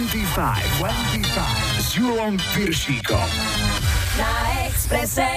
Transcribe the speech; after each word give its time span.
25, 0.00 0.80
25 0.80 1.76
s 1.76 1.92
Julom 1.92 2.40
Piršíkom. 2.56 3.28
Na 4.16 4.32
Expresse. 4.64 5.28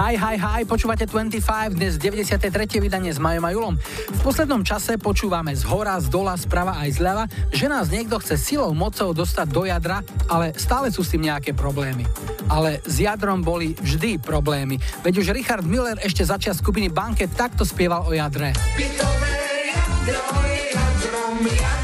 Hi, 0.00 0.16
hi, 0.16 0.40
hi, 0.40 0.64
počúvate 0.64 1.04
25, 1.04 1.76
dnes 1.76 2.00
93. 2.00 2.80
vydanie 2.80 3.12
s 3.12 3.20
Majom 3.20 3.44
a 3.44 3.52
Julom. 3.52 3.76
V 4.08 4.20
poslednom 4.24 4.64
čase 4.64 4.96
počúvame 4.96 5.52
z 5.52 5.68
hora, 5.68 6.00
z 6.00 6.08
dola, 6.08 6.32
sprava 6.40 6.80
aj 6.80 6.96
zľava, 6.96 7.24
že 7.52 7.68
nás 7.68 7.92
niekto 7.92 8.16
chce 8.24 8.40
silou 8.40 8.72
mocou 8.72 9.12
dostať 9.12 9.52
do 9.52 9.68
jadra, 9.68 10.00
ale 10.32 10.56
stále 10.56 10.88
sú 10.88 11.04
s 11.04 11.12
tým 11.12 11.28
nejaké 11.28 11.52
problémy. 11.52 12.08
Ale 12.48 12.80
s 12.88 13.04
jadrom 13.04 13.44
boli 13.44 13.76
vždy 13.76 14.16
problémy. 14.16 14.80
Veď 15.04 15.20
už 15.20 15.36
Richard 15.36 15.68
Miller 15.68 16.00
ešte 16.00 16.24
začas 16.24 16.56
skupiny 16.56 16.88
Banket 16.88 17.36
takto 17.36 17.68
spieval 17.68 18.08
o 18.08 18.16
jadre. 18.16 18.56
Bytové 18.80 19.36
jadro, 19.76 20.24
jadrom, 20.72 21.36
jadrom 21.44 21.83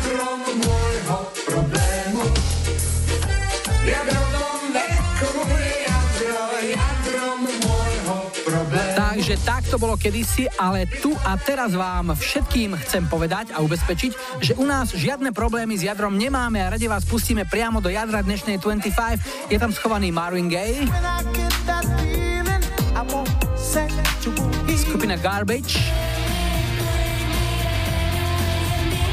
tak 9.45 9.67
to 9.69 9.77
bolo 9.81 9.97
kedysi, 9.97 10.47
ale 10.61 10.85
tu 11.01 11.13
a 11.25 11.37
teraz 11.41 11.73
vám 11.73 12.13
všetkým 12.13 12.77
chcem 12.87 13.05
povedať 13.09 13.53
a 13.57 13.65
ubezpečiť, 13.65 14.43
že 14.45 14.53
u 14.57 14.65
nás 14.69 14.93
žiadne 14.93 15.33
problémy 15.33 15.77
s 15.77 15.87
jadrom 15.87 16.17
nemáme 16.17 16.61
a 16.61 16.73
radi 16.77 16.87
vás 16.87 17.05
pustíme 17.05 17.49
priamo 17.49 17.81
do 17.81 17.89
jadra 17.89 18.21
dnešnej 18.21 18.61
25. 18.61 19.53
Je 19.53 19.59
tam 19.59 19.73
schovaný 19.73 20.13
Marvin 20.13 20.49
Gaye, 20.49 20.87
skupina 24.81 25.15
Garbage, 25.21 25.79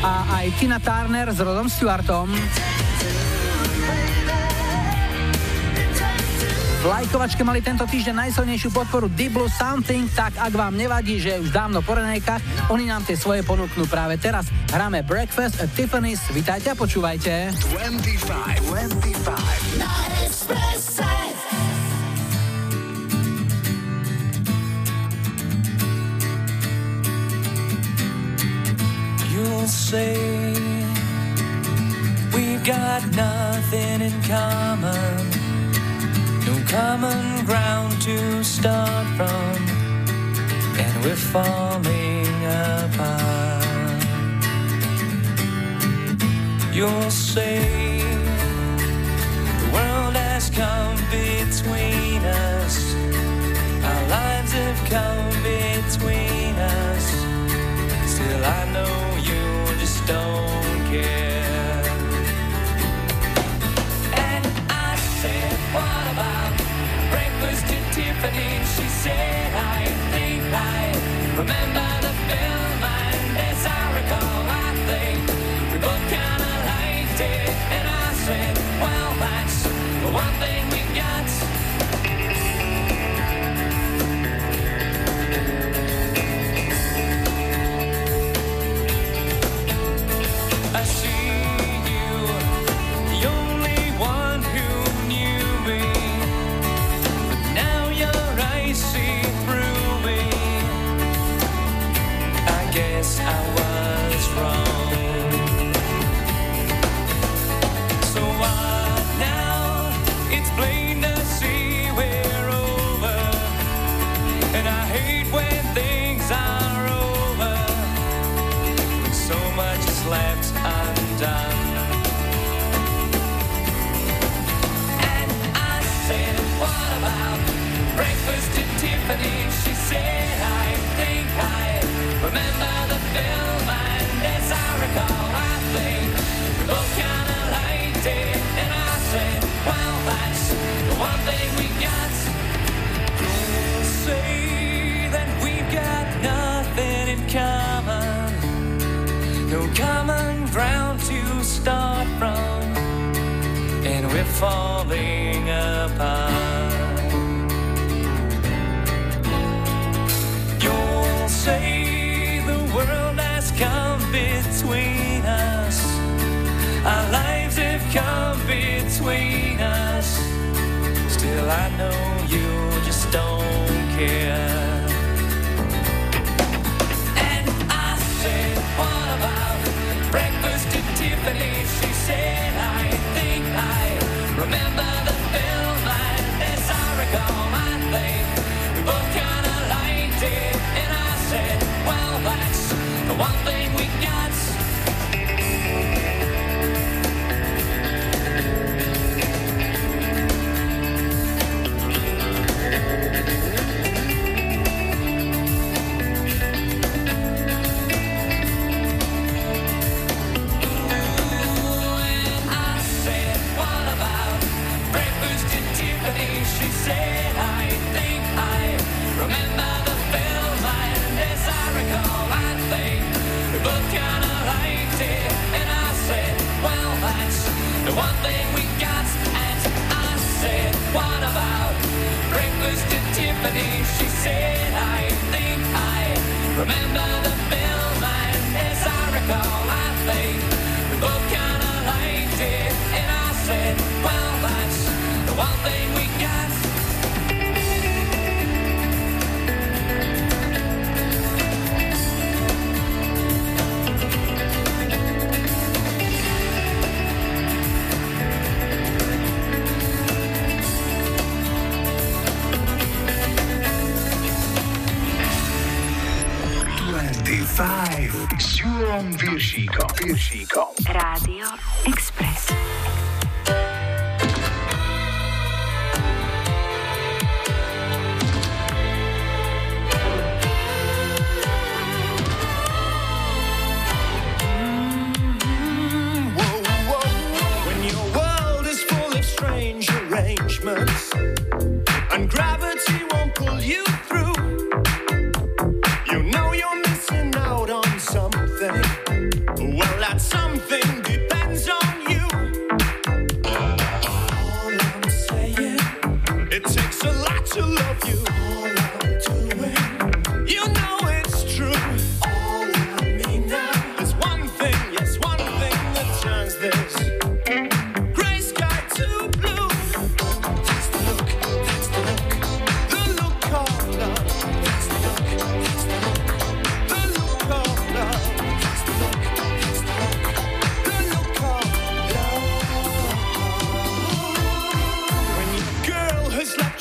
a 0.04 0.40
aj 0.42 0.46
Tina 0.62 0.80
Turner 0.80 1.28
s 1.34 1.40
Rodom 1.42 1.68
Stewartom. 1.70 2.30
Lajkovačke 6.88 7.44
mali 7.44 7.60
tento 7.60 7.84
týždeň 7.84 8.16
najsilnejšiu 8.28 8.72
podporu 8.72 9.12
Deep 9.12 9.36
Blue 9.36 9.52
Something, 9.52 10.08
tak 10.16 10.32
ak 10.40 10.56
vám 10.56 10.80
nevadí, 10.80 11.20
že 11.20 11.36
už 11.38 11.52
dávno 11.52 11.84
po 11.84 12.00
renejkách, 12.00 12.72
oni 12.72 12.88
nám 12.88 13.04
tie 13.04 13.20
svoje 13.20 13.44
ponúknú 13.44 13.84
práve 13.92 14.16
teraz. 14.16 14.48
Hráme 14.72 15.04
Breakfast 15.04 15.60
at 15.60 15.68
Tiffany's, 15.76 16.24
vitajte 16.32 16.72
a 16.72 16.76
počúvajte. 16.80 17.52
25, 17.76 18.64
25. 18.72 19.82
Na 19.84 20.08
You'll 29.38 29.68
say 29.68 30.18
we've 32.34 32.64
got 32.66 33.06
nothing 33.16 34.02
in 34.02 34.22
common, 34.24 35.30
no 36.48 36.64
common 36.66 37.46
ground 37.46 38.02
to 38.02 38.42
start 38.42 39.06
from, 39.18 39.56
and 40.80 41.04
we're 41.04 41.24
falling 41.34 42.36
apart. 42.46 44.02
You'll 46.74 47.12
say 47.12 48.00
the 49.62 49.70
world 49.74 50.16
has 50.16 50.50
come 50.50 50.96
between 51.12 52.22
us, 52.24 52.96
our 53.90 54.04
lives 54.08 54.52
have 54.54 54.82
come 54.96 55.30
between 55.44 56.56
us. 56.56 57.06
Still, 58.14 58.46
I 58.46 58.64
know 58.76 58.96
you 59.30 59.44
just 59.82 60.00
don't 60.08 60.80
care. 60.94 61.84
And 64.30 64.46
I 64.70 64.96
said, 65.20 65.58
breakfast 65.74 66.07
Tiffany? 68.20 68.66
She 68.76 68.88
said, 68.90 69.54
I 69.54 69.86
think 70.12 70.42
I 70.52 70.90
remember 71.38 71.88
the 72.02 72.14
film, 72.26 72.84
and 72.84 73.38
as 73.38 73.64
I 73.64 73.84
recall, 73.94 74.42
I 74.66 74.70
think 74.90 75.22
we 75.72 75.78
both 75.78 76.04
kinda 76.10 76.52
liked 76.66 77.22
it. 77.22 77.50
And 77.76 77.88
I 77.88 78.14
said, 78.26 78.58
Well, 78.82 79.14
that's 79.22 79.66
one 80.12 80.34
thing 80.42 80.67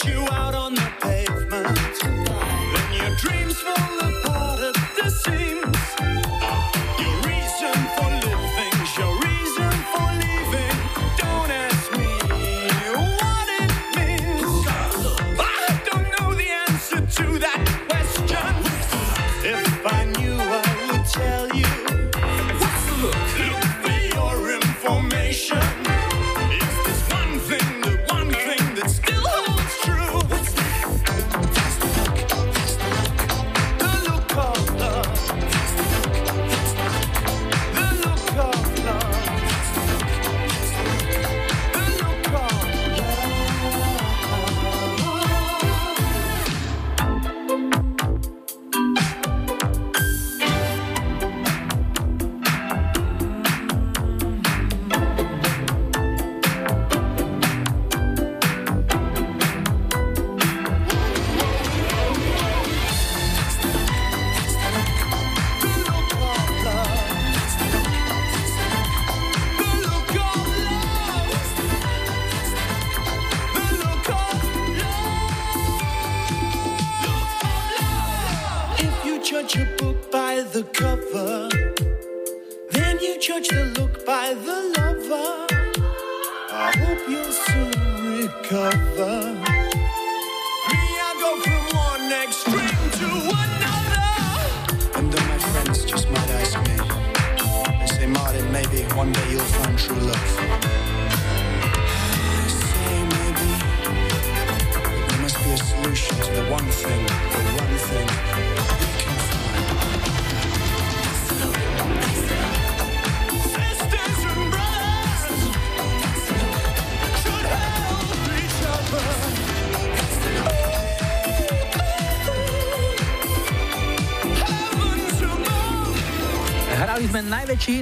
you 0.05 0.27
out 0.31 0.55
on 0.55 0.75
the 0.75 0.86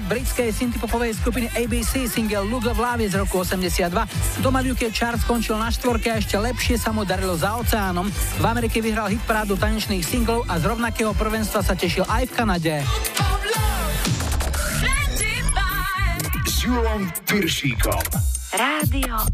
britskej 0.05 0.53
synthpopovej 0.53 1.17
skupiny 1.17 1.49
ABC 1.57 2.07
single 2.07 2.45
Look 2.47 2.69
of 2.69 2.77
Love 2.77 3.09
z 3.09 3.17
roku 3.17 3.41
82. 3.41 3.89
Doma 4.45 4.61
v 4.61 4.77
UK 4.77 4.93
chart 4.93 5.19
skončil 5.21 5.57
na 5.57 5.73
štvorke 5.73 6.13
a 6.13 6.21
ešte 6.21 6.37
lepšie 6.37 6.77
sa 6.77 6.93
mu 6.93 7.09
darilo 7.09 7.35
za 7.35 7.57
oceánom. 7.57 8.07
V 8.13 8.45
Amerike 8.45 8.85
vyhral 8.85 9.09
hit 9.11 9.21
parádu 9.25 9.57
tanečných 9.57 10.05
singlov 10.05 10.45
a 10.47 10.61
z 10.61 10.69
rovnakého 10.69 11.17
prvenstva 11.17 11.65
sa 11.65 11.73
tešil 11.73 12.05
aj 12.07 12.29
v 12.29 12.33
Kanade. 12.37 12.75
Rádio 18.55 19.34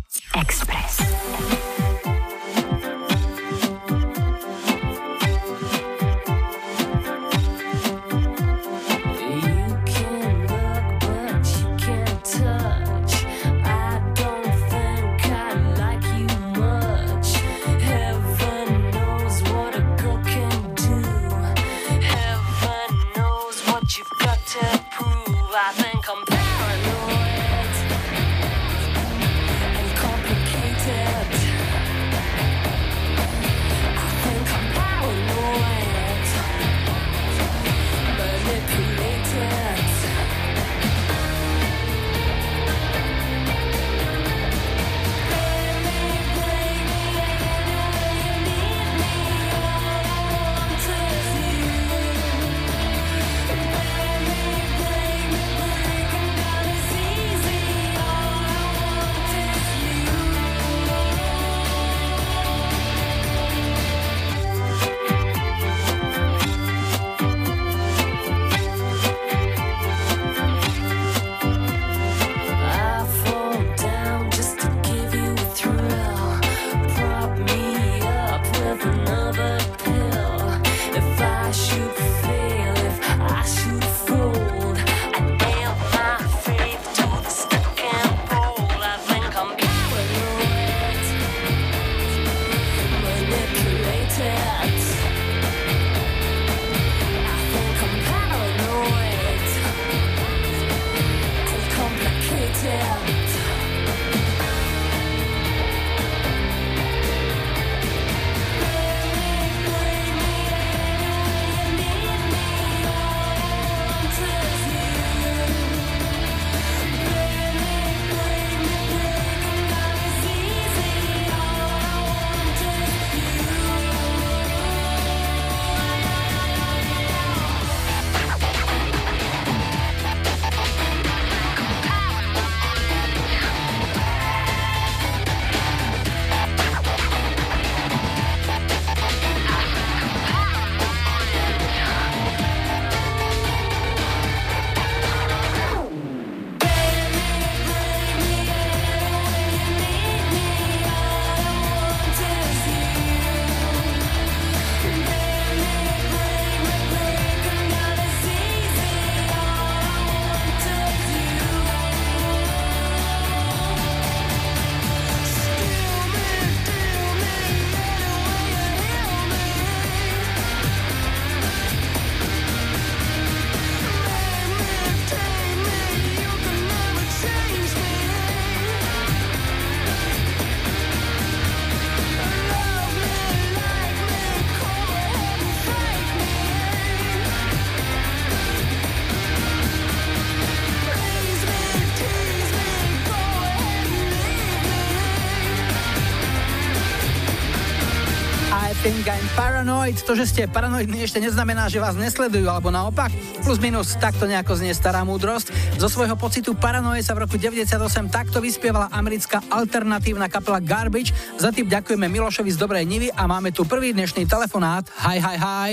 paranoid. 199.61 200.01
To, 200.09 200.17
že 200.17 200.25
ste 200.25 200.49
paranoidní, 200.49 201.05
ešte 201.05 201.21
neznamená, 201.21 201.69
že 201.69 201.85
vás 201.85 201.93
nesledujú, 201.93 202.49
alebo 202.49 202.73
naopak. 202.73 203.13
Plus 203.45 203.61
minus, 203.61 203.93
takto 203.93 204.25
nejako 204.25 204.57
znie 204.57 204.73
stará 204.73 205.05
múdrosť. 205.05 205.53
Zo 205.77 205.93
svojho 205.93 206.17
pocitu 206.17 206.57
paranoje 206.57 207.05
sa 207.05 207.13
v 207.13 207.29
roku 207.29 207.37
98 207.37 207.77
takto 208.09 208.41
vyspievala 208.41 208.89
americká 208.89 209.45
alternatívna 209.53 210.33
kapela 210.33 210.65
Garbage. 210.65 211.13
Za 211.37 211.53
tým 211.53 211.69
ďakujeme 211.69 212.09
Milošovi 212.09 212.49
z 212.49 212.57
Dobrej 212.57 212.89
Nivy 212.89 213.09
a 213.13 213.29
máme 213.29 213.53
tu 213.53 213.69
prvý 213.69 213.93
dnešný 213.93 214.25
telefonát. 214.25 214.89
Hi, 214.97 215.21
hi, 215.21 215.37
hi. 215.37 215.73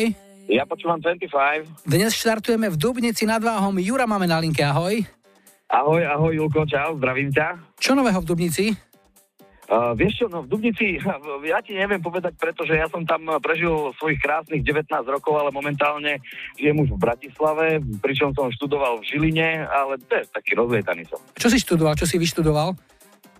Ja 0.51 0.67
počúvam 0.67 0.99
25. 0.99 1.87
Dnes 1.87 2.11
štartujeme 2.11 2.67
v 2.67 2.75
Dubnici 2.75 3.23
nad 3.23 3.39
Váhom. 3.39 3.71
Jura 3.79 4.03
máme 4.03 4.27
na 4.27 4.43
linke, 4.43 4.67
ahoj. 4.67 4.99
Ahoj, 5.71 6.03
ahoj 6.03 6.35
Julko, 6.35 6.67
čau, 6.67 6.99
zdravím 6.99 7.31
ťa. 7.31 7.79
Čo 7.79 7.95
nového 7.95 8.19
v 8.19 8.27
Dubnici? 8.27 8.75
Uh, 9.67 9.91
vieš 9.99 10.23
čo, 10.23 10.25
no 10.31 10.47
v 10.47 10.47
Dubnici, 10.47 10.95
ja 11.51 11.59
ti 11.59 11.75
neviem 11.75 11.99
povedať, 11.99 12.39
pretože 12.39 12.71
ja 12.71 12.87
som 12.87 13.03
tam 13.03 13.27
prežil 13.43 13.91
svojich 13.99 14.15
krásnych 14.23 14.63
19 14.63 14.87
rokov, 15.11 15.35
ale 15.35 15.51
momentálne 15.51 16.23
žijem 16.55 16.87
už 16.87 16.95
v 16.95 16.99
Bratislave, 17.03 17.65
pričom 17.99 18.31
som 18.31 18.47
študoval 18.47 19.03
v 19.03 19.11
Žiline, 19.11 19.67
ale 19.67 19.99
to 20.07 20.13
je 20.15 20.23
taký 20.31 20.55
rozlietaný 20.55 21.03
som. 21.11 21.19
Čo 21.35 21.51
si 21.51 21.59
študoval, 21.59 21.99
čo 21.99 22.07
si 22.07 22.15
vyštudoval? 22.15 22.79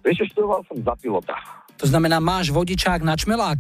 Vieš, 0.04 0.28
študoval 0.36 0.68
som 0.68 0.76
za 0.84 0.94
pilota. 1.00 1.36
To 1.80 1.88
znamená, 1.88 2.20
máš 2.20 2.52
vodičák 2.52 3.08
na 3.08 3.16
čmelák? 3.16 3.60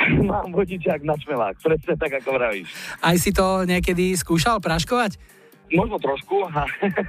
Mám 0.30 0.52
vodičák 0.52 1.00
na 1.00 1.16
čmelák, 1.16 1.56
presne 1.64 1.96
tak, 1.96 2.12
ako 2.20 2.36
vravíš. 2.36 2.68
Aj 3.00 3.16
si 3.16 3.32
to 3.32 3.64
niekedy 3.64 4.12
skúšal 4.20 4.60
práškovať? 4.60 5.39
Možno 5.70 6.02
trošku, 6.02 6.50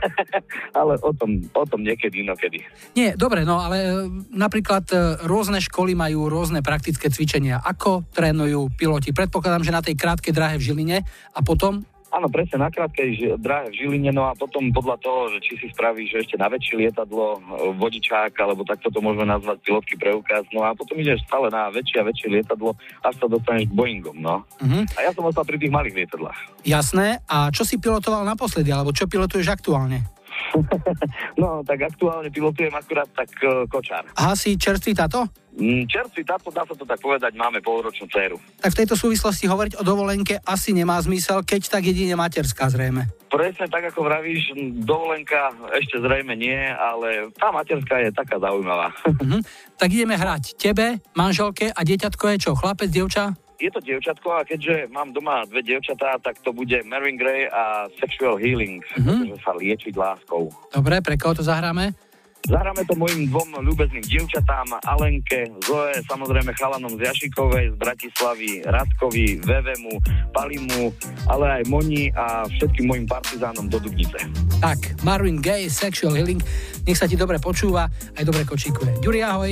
ale 0.79 0.93
o 1.01 1.11
tom, 1.17 1.41
o 1.49 1.65
tom 1.65 1.81
niekedy, 1.81 2.21
inokedy. 2.21 2.61
Nie, 2.93 3.17
dobre, 3.17 3.41
no 3.41 3.57
ale 3.57 3.77
e, 3.81 3.89
napríklad 4.29 4.85
e, 4.93 4.97
rôzne 5.25 5.57
školy 5.57 5.97
majú 5.97 6.29
rôzne 6.29 6.61
praktické 6.61 7.09
cvičenia. 7.09 7.57
Ako 7.57 8.05
trénujú 8.13 8.69
piloti? 8.77 9.11
Predpokladám, 9.11 9.65
že 9.65 9.75
na 9.75 9.81
tej 9.81 9.97
krátkej 9.97 10.33
dráhe 10.33 10.55
v 10.61 10.65
Žiline 10.69 10.97
a 11.33 11.39
potom 11.41 11.81
Áno, 12.11 12.27
presne 12.27 12.59
na 12.59 12.67
krátkej 12.67 13.39
dráhe 13.39 13.71
v 13.71 13.77
Žiline, 13.79 14.11
no 14.11 14.27
a 14.27 14.35
potom 14.35 14.67
podľa 14.75 14.99
toho, 14.99 15.31
že 15.31 15.39
či 15.47 15.53
si 15.63 15.67
spravíš 15.71 16.27
ešte 16.27 16.35
na 16.35 16.51
väčšie 16.51 16.75
lietadlo, 16.83 17.39
e, 17.39 17.71
vodičák, 17.79 18.35
alebo 18.35 18.67
takto 18.67 18.91
to 18.91 18.99
môžeme 18.99 19.31
nazvať 19.31 19.63
pilotský 19.63 19.95
preukaz, 19.95 20.43
no 20.51 20.67
a 20.67 20.75
potom 20.75 20.99
ideš 20.99 21.23
stále 21.23 21.47
na 21.47 21.71
väčšie 21.71 22.03
a 22.03 22.07
väčšie 22.11 22.27
lietadlo, 22.35 22.75
až 22.99 23.15
sa 23.15 23.25
dostaneš 23.31 23.71
k 23.71 23.77
Boeingom, 23.79 24.19
no. 24.19 24.43
Mhm. 24.59 24.91
A 24.99 24.99
ja 25.07 25.11
som 25.15 25.23
ostal 25.23 25.47
pri 25.47 25.55
tých 25.55 25.71
malých 25.71 26.03
lietadlách. 26.03 26.39
jasné. 26.67 27.23
A 27.31 27.47
čo 27.49 27.63
si 27.63 27.79
pilotoval 27.79 28.27
naposledy, 28.27 28.69
alebo 28.75 28.91
čo 28.91 29.07
pilotuješ 29.07 29.47
aktuálne? 29.47 30.20
No, 31.41 31.63
tak 31.65 31.81
aktuálne 31.87 32.29
pilotujem 32.29 32.73
akurát 32.75 33.09
tak 33.11 33.29
uh, 33.43 33.65
kočár. 33.65 34.05
Aha, 34.13 34.37
si 34.37 34.55
čerstvý 34.59 34.93
táto? 34.93 35.25
Mm, 35.51 35.83
čerstvý 35.83 36.23
táto, 36.23 36.47
dá 36.47 36.63
sa 36.63 36.75
to 36.77 36.87
tak 36.87 37.01
povedať, 37.03 37.35
máme 37.35 37.59
polročnú 37.59 38.07
dceru. 38.07 38.39
Tak 38.63 38.71
v 38.71 38.79
tejto 38.83 38.95
súvislosti 38.95 39.51
hovoriť 39.51 39.79
o 39.79 39.83
dovolenke 39.83 40.39
asi 40.47 40.71
nemá 40.71 40.95
zmysel, 41.03 41.43
keď 41.43 41.67
tak 41.67 41.83
jedine 41.91 42.15
materská 42.15 42.71
zrejme. 42.71 43.11
Presne 43.27 43.67
tak, 43.67 43.91
ako 43.91 43.99
vravíš, 44.07 44.55
dovolenka 44.83 45.51
ešte 45.75 45.99
zrejme 45.99 46.35
nie, 46.39 46.55
ale 46.55 47.31
tá 47.35 47.51
materská 47.51 47.99
je 47.99 48.11
taká 48.15 48.39
zaujímavá. 48.39 48.95
Mhm. 49.07 49.43
Tak 49.75 49.89
ideme 49.91 50.15
hrať. 50.15 50.55
Tebe, 50.55 51.03
manželke 51.17 51.73
a 51.73 51.79
dieťatko 51.83 52.23
je 52.31 52.37
čo? 52.37 52.51
Chlapec, 52.55 52.87
dievča? 52.87 53.35
Je 53.61 53.69
to 53.69 53.79
dievčatko 53.79 54.27
a 54.33 54.41
keďže 54.41 54.89
mám 54.89 55.13
doma 55.13 55.45
dve 55.45 55.61
dievčatá, 55.61 56.17
tak 56.17 56.41
to 56.41 56.49
bude 56.49 56.73
Marvin 56.83 57.15
Gray 57.15 57.45
a 57.45 57.85
Sexual 57.95 58.35
Healing, 58.35 58.81
Mhm. 58.97 59.05
mm-hmm. 59.29 59.39
sa 59.39 59.53
liečiť 59.53 59.93
láskou. 59.93 60.49
Dobre, 60.73 60.99
pre 60.99 61.15
koho 61.15 61.37
to 61.37 61.45
zahráme? 61.45 61.93
Zahráme 62.41 62.81
to 62.89 62.97
mojim 62.97 63.29
dvom 63.29 63.53
ľúbezným 63.61 64.01
dievčatám, 64.01 64.65
Alenke, 64.89 65.45
Zoe, 65.61 65.93
samozrejme 66.09 66.49
chalanom 66.57 66.97
z 66.97 67.05
Jašikovej, 67.05 67.69
z 67.69 67.75
Bratislavy, 67.77 68.65
Radkovi, 68.65 69.45
Vevemu, 69.45 70.01
Palimu, 70.33 70.89
ale 71.29 71.61
aj 71.61 71.69
Moni 71.69 72.09
a 72.09 72.49
všetkým 72.49 72.89
mojim 72.89 73.05
partizánom 73.05 73.69
do 73.69 73.77
Dubnice. 73.77 74.25
Tak, 74.57 75.05
Marvin 75.05 75.37
Gaye, 75.37 75.69
Sexual 75.69 76.17
Healing. 76.17 76.41
Nech 76.89 76.97
sa 76.97 77.05
ti 77.05 77.13
dobre 77.13 77.37
počúva, 77.37 77.85
aj 78.17 78.25
dobre 78.25 78.41
kočíkuje. 78.41 79.05
Ďuri, 79.05 79.21
ahoj. 79.21 79.51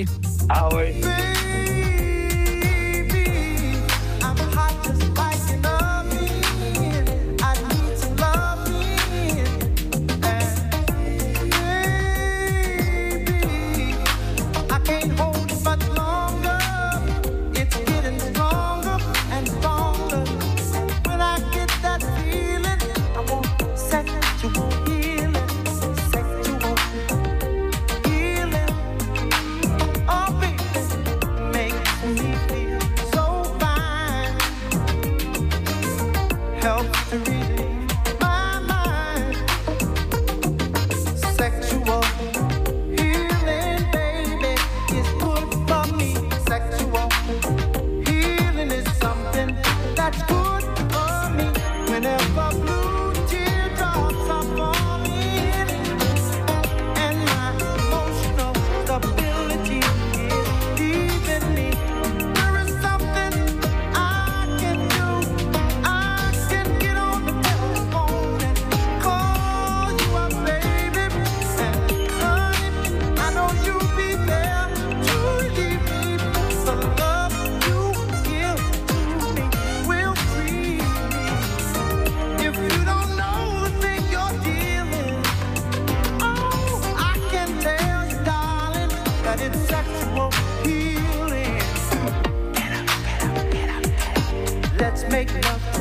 Ahoj. 0.50 0.90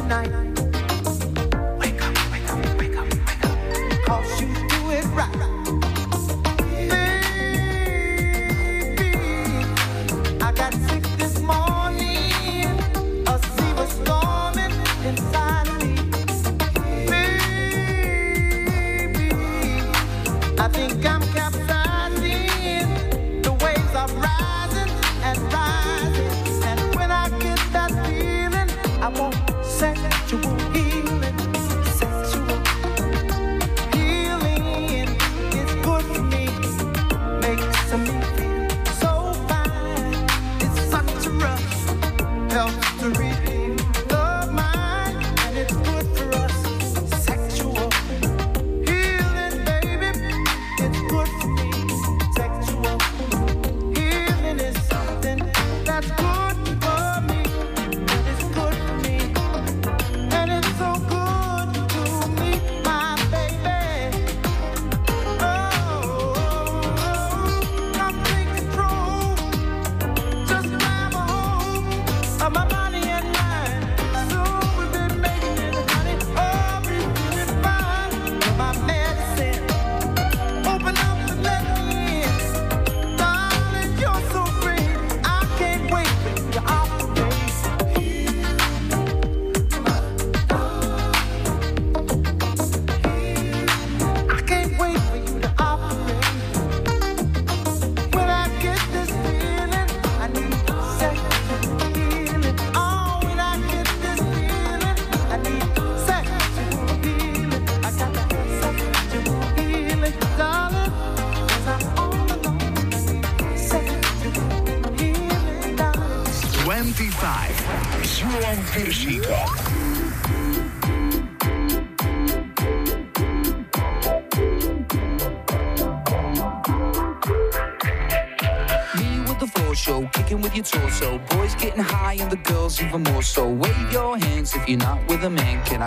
Love 0.09 0.38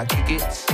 man. 0.02 0.08
Can 0.08 0.71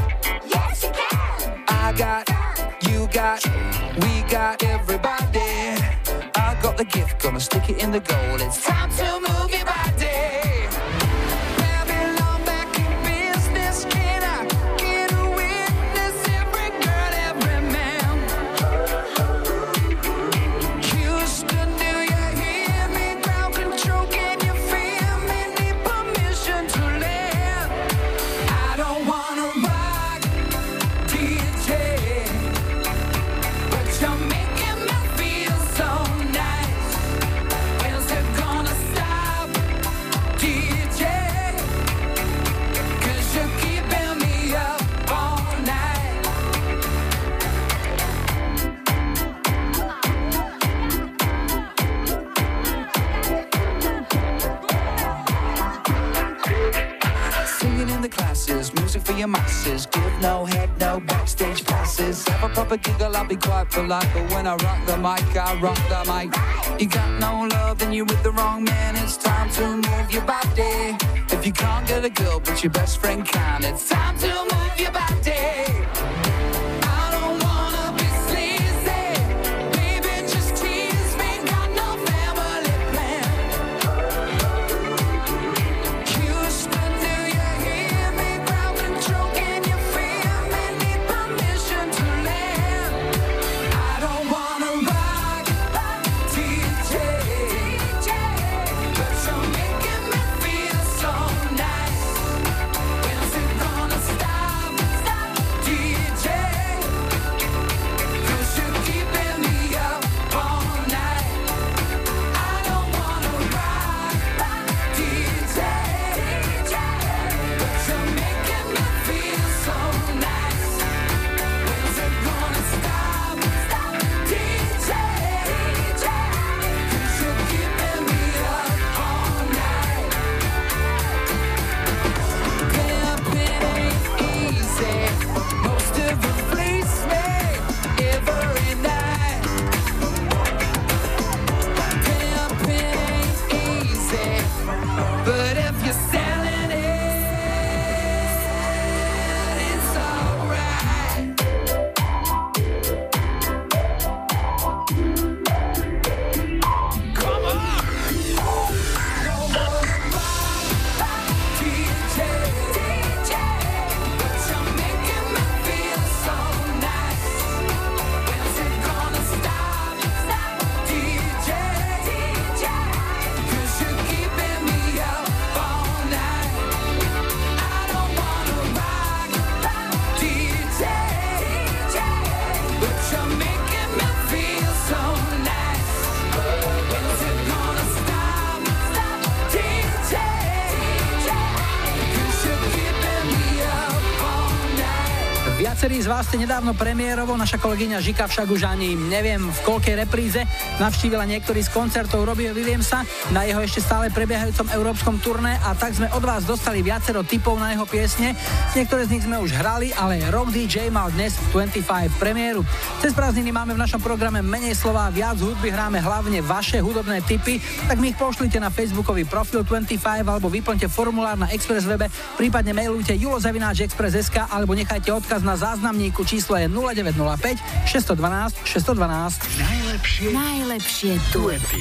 Nedávno 196.38 196.78
premiérovo, 196.78 197.34
naša 197.34 197.58
kolegyňa 197.58 197.98
Žika 197.98 198.30
však 198.30 198.54
už 198.54 198.70
ani 198.70 198.94
neviem 198.94 199.42
v 199.42 199.60
koľkej 199.66 200.06
repríze 200.06 200.38
navštívila 200.78 201.26
niektorý 201.26 201.66
z 201.66 201.74
koncertov 201.74 202.30
Robbie 202.30 202.54
Williamsa 202.54 203.02
na 203.34 203.42
jeho 203.42 203.58
ešte 203.58 203.82
stále 203.82 204.14
prebiehajúcom 204.14 204.70
európskom 204.70 205.18
turné 205.18 205.58
a 205.66 205.74
tak 205.74 205.98
sme 205.98 206.06
od 206.14 206.22
vás 206.22 206.46
dostali 206.46 206.86
viacero 206.86 207.26
tipov 207.26 207.58
na 207.58 207.74
jeho 207.74 207.90
piesne. 207.90 208.38
Niektoré 208.78 209.10
z 209.10 209.18
nich 209.18 209.26
sme 209.26 209.42
už 209.42 209.50
hrali, 209.58 209.90
ale 209.98 210.22
Rock 210.30 210.54
DJ 210.54 210.94
mal 210.94 211.10
dnes 211.10 211.34
v 211.50 211.66
25 211.66 212.22
premiéru. 212.22 212.62
Cez 213.02 213.18
prázdniny 213.18 213.50
máme 213.50 213.74
v 213.74 213.82
našom 213.82 213.98
programe 213.98 214.46
menej 214.46 214.78
slova, 214.78 215.10
viac 215.10 215.42
hudby, 215.42 215.74
hráme 215.74 215.98
hlavne 216.06 216.46
vaše 216.46 216.78
hudobné 216.86 217.26
tipy, 217.26 217.58
tak 217.90 217.98
mi 217.98 218.14
ich 218.14 218.18
pošlite 218.22 218.62
na 218.62 218.70
facebookový 218.70 219.26
profil 219.26 219.66
25 219.66 220.22
alebo 220.22 220.54
vyplňte 220.54 220.86
formulár 220.86 221.34
na 221.42 221.50
Express 221.50 221.90
webe, 221.90 222.14
prípadne 222.38 222.72
mailujte 222.72 223.18
julozavináčexpress.sk 223.18 224.54
alebo 224.54 224.78
nechajte 224.78 225.10
odkaz 225.10 225.42
na 225.42 225.58
záznamníku 225.58 226.22
číslo 226.22 226.54
je 226.56 226.70
0905 226.70 227.90
612 227.90 228.62
612. 228.62 229.42
Najlepšie 229.58 230.28
Najlepšie 230.32 231.14
duety. 231.34 231.80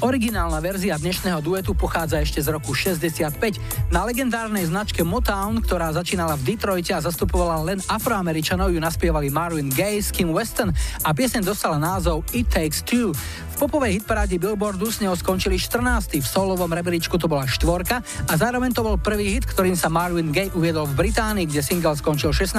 Originálna 0.00 0.64
verzia 0.64 0.96
dnešného 0.96 1.44
duetu 1.44 1.76
pochádza 1.76 2.24
ešte 2.24 2.40
z 2.40 2.48
roku 2.48 2.72
65. 2.72 3.92
Na 3.92 4.00
legendárnej 4.08 4.64
značke 4.64 5.04
Motown, 5.04 5.60
ktorá 5.60 5.92
začínala 5.92 6.40
v 6.40 6.56
Detroite 6.56 6.96
a 6.96 7.04
zastupovala 7.04 7.60
len 7.68 7.84
afroameričanov, 7.84 8.72
ju 8.72 8.80
naspievali 8.80 9.28
Marvin 9.28 9.68
Gaye, 9.68 10.00
Kim 10.08 10.32
Weston 10.32 10.72
a 11.04 11.12
pieseň 11.12 11.44
dostala 11.44 11.76
názov 11.76 12.24
It 12.32 12.48
Takes 12.48 12.80
Two. 12.80 13.12
Popovej 13.60 14.00
hitparáde 14.00 14.40
Billboardu 14.40 14.88
s 14.88 15.04
neho 15.04 15.12
skončili 15.12 15.60
14. 15.60 16.16
V 16.16 16.24
solovom 16.24 16.72
rebríčku 16.72 17.20
to 17.20 17.28
bola 17.28 17.44
štvorka 17.44 18.00
a 18.00 18.32
zároveň 18.32 18.72
to 18.72 18.80
bol 18.80 18.96
prvý 18.96 19.36
hit, 19.36 19.44
ktorým 19.44 19.76
sa 19.76 19.92
Marvin 19.92 20.32
Gaye 20.32 20.48
uviedol 20.56 20.88
v 20.88 20.96
Británii, 20.96 21.44
kde 21.44 21.60
single 21.60 21.92
skončil 21.92 22.32
16. 22.32 22.56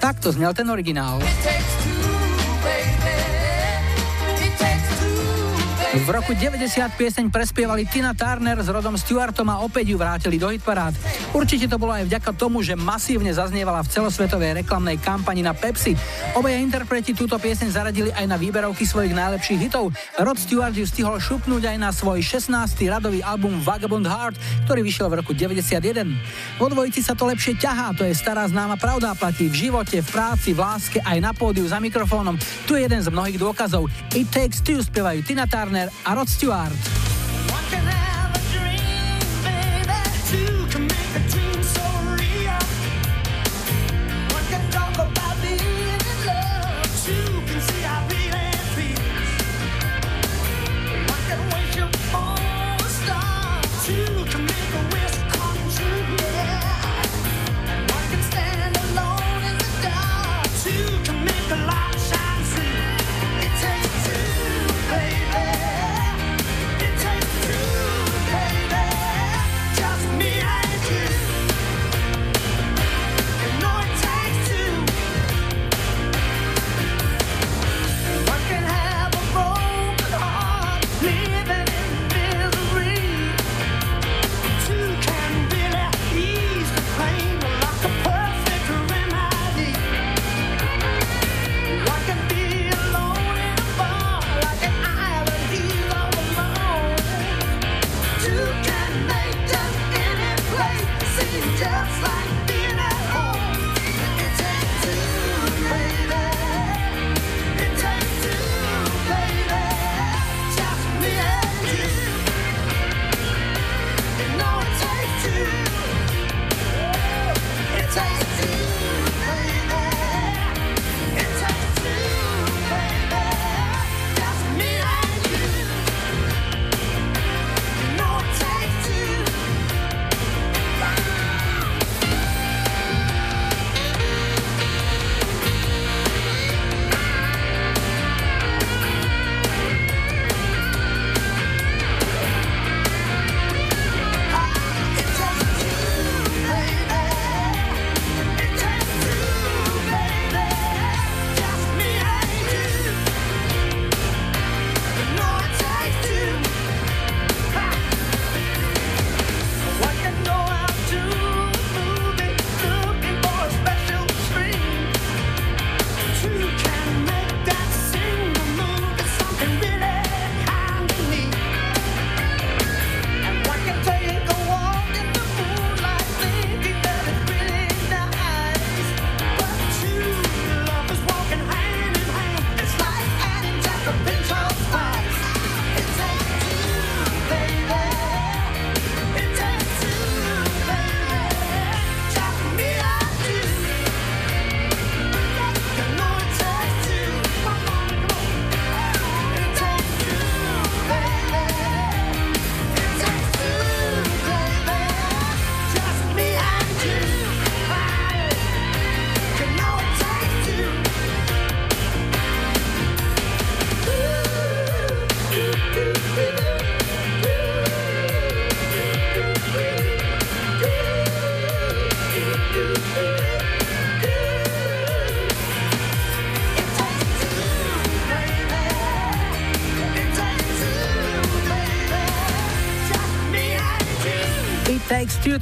Takto 0.00 0.32
znel 0.32 0.56
ten 0.56 0.72
originál. 0.72 1.20
It 1.20 1.28
takes 1.44 1.68
two, 1.84 1.99
V 5.90 6.06
roku 6.06 6.38
90 6.38 6.70
pieseň 6.94 7.34
prespievali 7.34 7.82
Tina 7.82 8.14
Turner 8.14 8.62
s 8.62 8.70
Rodom 8.70 8.94
Stewartom 8.94 9.50
a 9.50 9.58
opäť 9.58 9.90
ju 9.90 9.98
vrátili 9.98 10.38
do 10.38 10.46
hitparád. 10.46 10.94
Určite 11.34 11.66
to 11.66 11.82
bolo 11.82 11.90
aj 11.90 12.06
vďaka 12.06 12.30
tomu, 12.38 12.62
že 12.62 12.78
masívne 12.78 13.34
zaznievala 13.34 13.82
v 13.82 13.98
celosvetovej 13.98 14.62
reklamnej 14.62 15.02
kampani 15.02 15.42
na 15.42 15.50
Pepsi. 15.50 15.98
Obaja 16.38 16.62
interpreti 16.62 17.10
túto 17.10 17.34
pieseň 17.42 17.74
zaradili 17.74 18.14
aj 18.14 18.22
na 18.22 18.38
výberovky 18.38 18.86
svojich 18.86 19.10
najlepších 19.18 19.66
hitov. 19.66 19.90
Rod 20.14 20.38
Stewart 20.38 20.70
ju 20.78 20.86
stihol 20.86 21.18
šupnúť 21.18 21.74
aj 21.74 21.76
na 21.82 21.90
svoj 21.90 22.22
16. 22.22 22.54
radový 22.86 23.26
album 23.26 23.58
Vagabond 23.58 24.06
Heart, 24.06 24.70
ktorý 24.70 24.86
vyšiel 24.86 25.10
v 25.10 25.26
roku 25.26 25.34
91. 25.34 26.06
Vo 26.62 26.70
dvojici 26.70 27.02
sa 27.02 27.18
to 27.18 27.26
lepšie 27.26 27.58
ťahá, 27.58 27.98
to 27.98 28.06
je 28.06 28.14
stará 28.14 28.46
známa 28.46 28.78
pravda, 28.78 29.18
platí 29.18 29.50
v 29.50 29.66
živote, 29.66 29.98
v 29.98 30.06
práci, 30.06 30.54
v 30.54 30.62
láske, 30.62 31.02
aj 31.02 31.18
na 31.18 31.34
pódiu 31.34 31.66
za 31.66 31.82
mikrofónom. 31.82 32.38
Tu 32.70 32.78
je 32.78 32.86
jeden 32.86 33.02
z 33.02 33.10
mnohých 33.10 33.42
dôkazov. 33.42 33.90
It 34.14 34.30
Takes 34.30 34.62
Two 34.62 34.78
spievajú 34.86 35.26
Tina 35.26 35.50
Turner 35.50 35.79
a 35.88 36.14
Rod 36.14 36.28
Stewart. 36.28 37.09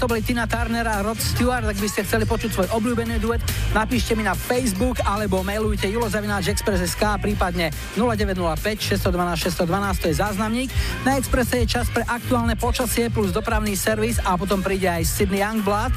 To 0.08 0.16
boli 0.16 0.24
Tina 0.24 0.48
Turner 0.48 0.88
a 0.88 1.04
Rod 1.04 1.20
Stewart, 1.20 1.68
ak 1.68 1.76
by 1.76 1.84
ste 1.84 2.00
chceli 2.00 2.24
počuť 2.24 2.48
svoj 2.56 2.68
obľúbený 2.80 3.20
duet, 3.20 3.44
napíšte 3.76 4.16
mi 4.16 4.24
na 4.24 4.32
Facebook 4.32 5.04
alebo 5.04 5.44
mailujte 5.44 5.84
julozavináčexpress.sk 5.84 7.20
prípadne 7.20 7.68
0905 7.92 9.04
612 9.04 9.68
612, 9.68 10.00
to 10.00 10.06
je 10.08 10.16
záznamník. 10.16 10.72
Na 11.04 11.20
Expresse 11.20 11.60
je 11.60 11.68
čas 11.68 11.92
pre 11.92 12.08
aktuálne 12.08 12.56
počasie 12.56 13.12
plus 13.12 13.36
dopravný 13.36 13.76
servis 13.76 14.16
a 14.24 14.40
potom 14.40 14.64
príde 14.64 14.88
aj 14.88 15.04
Sydney 15.04 15.44
Youngblood. 15.44 15.92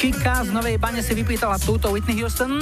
Kika 0.00 0.48
z 0.48 0.50
Novej 0.56 0.80
Bane 0.80 1.04
si 1.04 1.12
vypýtala 1.12 1.60
túto 1.60 1.92
Whitney 1.92 2.24
Houston. 2.24 2.56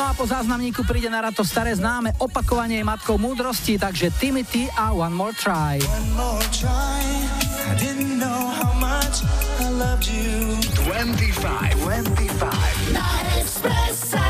No 0.00 0.08
a 0.08 0.16
po 0.16 0.24
záznamníku 0.24 0.80
príde 0.88 1.12
na 1.12 1.20
rad 1.20 1.36
to 1.36 1.44
staré 1.44 1.76
známe 1.76 2.16
opakovanie 2.24 2.80
je 2.80 2.88
matkou 2.88 3.20
múdrosti, 3.20 3.76
takže 3.76 4.08
Timothy 4.16 4.64
a 4.72 4.96
One 4.96 5.12
More 5.12 5.36
Try. 5.36 5.76
One 5.76 6.10
more 6.16 6.46
try. 6.48 7.04
I 7.68 7.76
didn't 7.76 8.16
know 8.16 8.48
how 8.48 8.72
much 8.80 9.20
I 9.60 9.68
loved 9.68 10.08
you. 10.08 10.56
25, 10.88 11.84
25. 11.84 12.96
Na 12.96 13.04
Expresse. 13.36 14.24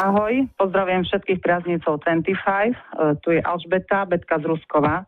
Ahoj, 0.00 0.48
pozdravujem 0.56 1.04
všetkých 1.04 1.44
priaznicov 1.44 2.00
25. 2.08 2.32
E, 2.32 2.76
tu 3.20 3.36
je 3.36 3.44
Alžbeta, 3.44 4.08
Betka 4.08 4.40
z 4.40 4.48
Ruskova. 4.48 5.04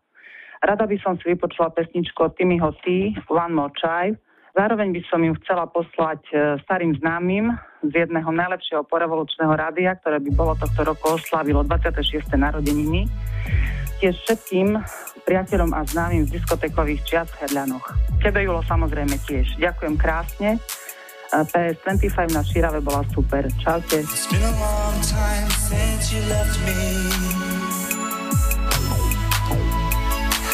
Rada 0.60 0.84
by 0.84 1.00
som 1.00 1.16
si 1.16 1.32
vypočula 1.32 1.72
pesničku 1.72 2.28
od 2.28 2.36
Timmyho 2.36 2.76
T, 2.84 3.16
One 3.32 3.56
More 3.56 3.72
Try. 3.72 4.12
Zároveň 4.54 4.94
by 4.94 5.02
som 5.10 5.18
ju 5.18 5.34
chcela 5.42 5.66
poslať 5.66 6.22
e, 6.30 6.34
starým 6.62 6.94
známym 7.02 7.50
z 7.82 8.06
jedného 8.06 8.30
najlepšieho 8.30 8.86
porevolučného 8.86 9.50
rádia, 9.50 9.98
ktoré 9.98 10.22
by 10.22 10.30
bolo 10.30 10.54
tohto 10.54 10.86
roku 10.86 11.18
oslavilo 11.18 11.66
26. 11.66 12.22
narodeniny. 12.38 13.10
tiež 13.98 14.14
všetkým 14.14 14.78
priateľom 15.26 15.74
a 15.74 15.82
známym 15.82 16.30
z 16.30 16.38
diskotékových 16.38 17.02
čias 17.02 17.26
v 17.34 17.38
Hedľanoch. 17.42 17.82
Tebe, 18.22 18.46
Julo, 18.46 18.62
samozrejme 18.62 19.18
tiež. 19.26 19.58
Ďakujem 19.58 19.94
krásne. 19.98 20.62
A 21.34 21.42
PS25 21.42 22.30
na 22.30 22.46
Šírave 22.46 22.78
bola 22.78 23.02
super. 23.10 23.42
Čaute. 23.58 24.06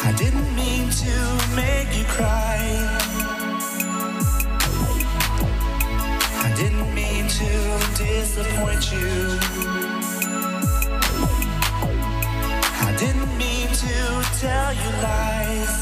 I 0.01 0.09
didn't 0.17 0.49
mean 0.57 0.89
to 0.89 1.13
make 1.53 1.93
you 1.93 2.05
cry. 2.09 3.00
I 6.43 6.53
didn't 6.55 6.93
mean 6.95 7.27
to 7.27 7.49
disappoint 7.95 8.91
you. 8.91 9.39
I 12.87 12.95
didn't 12.97 13.37
mean 13.37 13.67
to 13.67 14.23
tell 14.39 14.73
you 14.73 14.89
lies. 15.05 15.73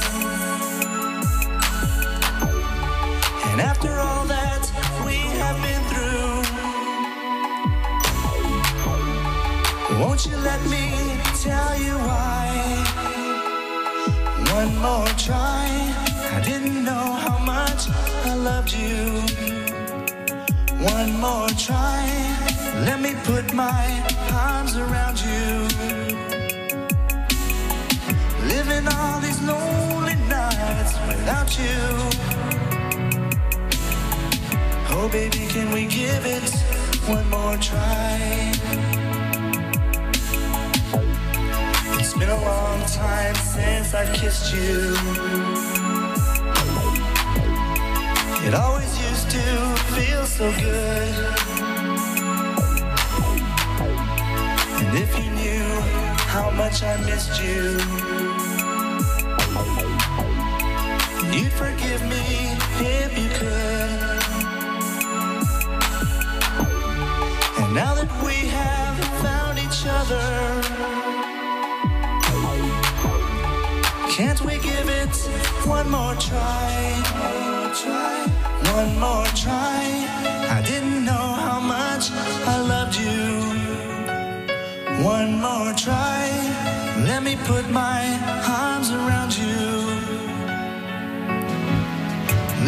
And 3.50 3.62
after 3.62 3.92
all 4.00 4.26
that 4.26 4.64
we 5.06 5.16
have 5.42 5.58
been 5.68 5.84
through, 5.92 6.42
won't 10.00 10.26
you 10.26 10.38
let 10.38 10.62
me 10.70 10.86
tell 11.42 11.80
you 11.80 11.96
why? 12.08 12.50
One 14.54 14.76
more 14.78 15.08
try. 15.18 15.68
I 16.36 16.42
didn't 16.44 16.84
know 16.84 17.14
how 17.26 17.38
much 17.40 17.88
I 18.26 18.36
loved 18.36 18.74
you. 18.74 19.69
One 20.82 21.20
more 21.20 21.50
try. 21.58 22.08
Let 22.86 23.02
me 23.02 23.14
put 23.26 23.54
my 23.54 24.02
arms 24.32 24.78
around 24.78 25.20
you. 25.20 25.68
Living 28.48 28.88
all 28.88 29.20
these 29.20 29.42
lonely 29.42 30.16
nights 30.30 30.94
without 31.06 31.60
you. 31.60 31.80
Oh, 34.92 35.10
baby, 35.12 35.48
can 35.50 35.74
we 35.74 35.86
give 35.86 36.26
it 36.26 36.50
one 37.10 37.30
more 37.30 37.58
try? 37.58 38.54
It's 42.00 42.14
been 42.14 42.30
a 42.30 42.42
long 42.42 42.80
time 42.86 43.36
since 43.36 43.94
I've 43.94 44.14
kissed 44.14 44.54
you. 44.54 45.89
It 48.42 48.54
always 48.54 48.98
used 48.98 49.30
to 49.32 49.76
feel 49.94 50.26
so 50.26 50.50
good. 50.52 51.16
And 54.80 54.98
if 54.98 55.10
you 55.20 55.30
knew 55.32 55.66
how 56.34 56.50
much 56.52 56.82
I 56.82 56.96
missed 57.06 57.42
you, 57.44 57.78
you'd 61.34 61.52
forgive 61.52 62.02
me 62.08 62.56
if 62.80 63.18
you 63.18 63.30
could. 63.40 64.24
And 67.62 67.76
now 67.76 67.94
that 67.94 68.10
we 68.24 68.48
have 68.48 68.98
found 69.22 69.60
each 69.60 69.86
other, 69.86 70.26
can't 74.10 74.42
we 74.42 74.59
it 75.10 75.68
one 75.68 75.90
more 75.90 76.16
try? 76.16 76.70
One 78.76 79.00
more 79.00 79.26
try. 79.36 79.82
I 80.50 80.62
didn't 80.66 81.06
know 81.06 81.28
how 81.46 81.60
much 81.60 82.12
I 82.54 82.62
loved 82.74 82.96
you. 82.96 83.20
One 85.04 85.40
more 85.42 85.74
try. 85.74 86.30
Let 87.08 87.24
me 87.24 87.36
put 87.46 87.70
my 87.72 88.02
arms 88.48 88.92
around 88.92 89.38
you. 89.38 89.60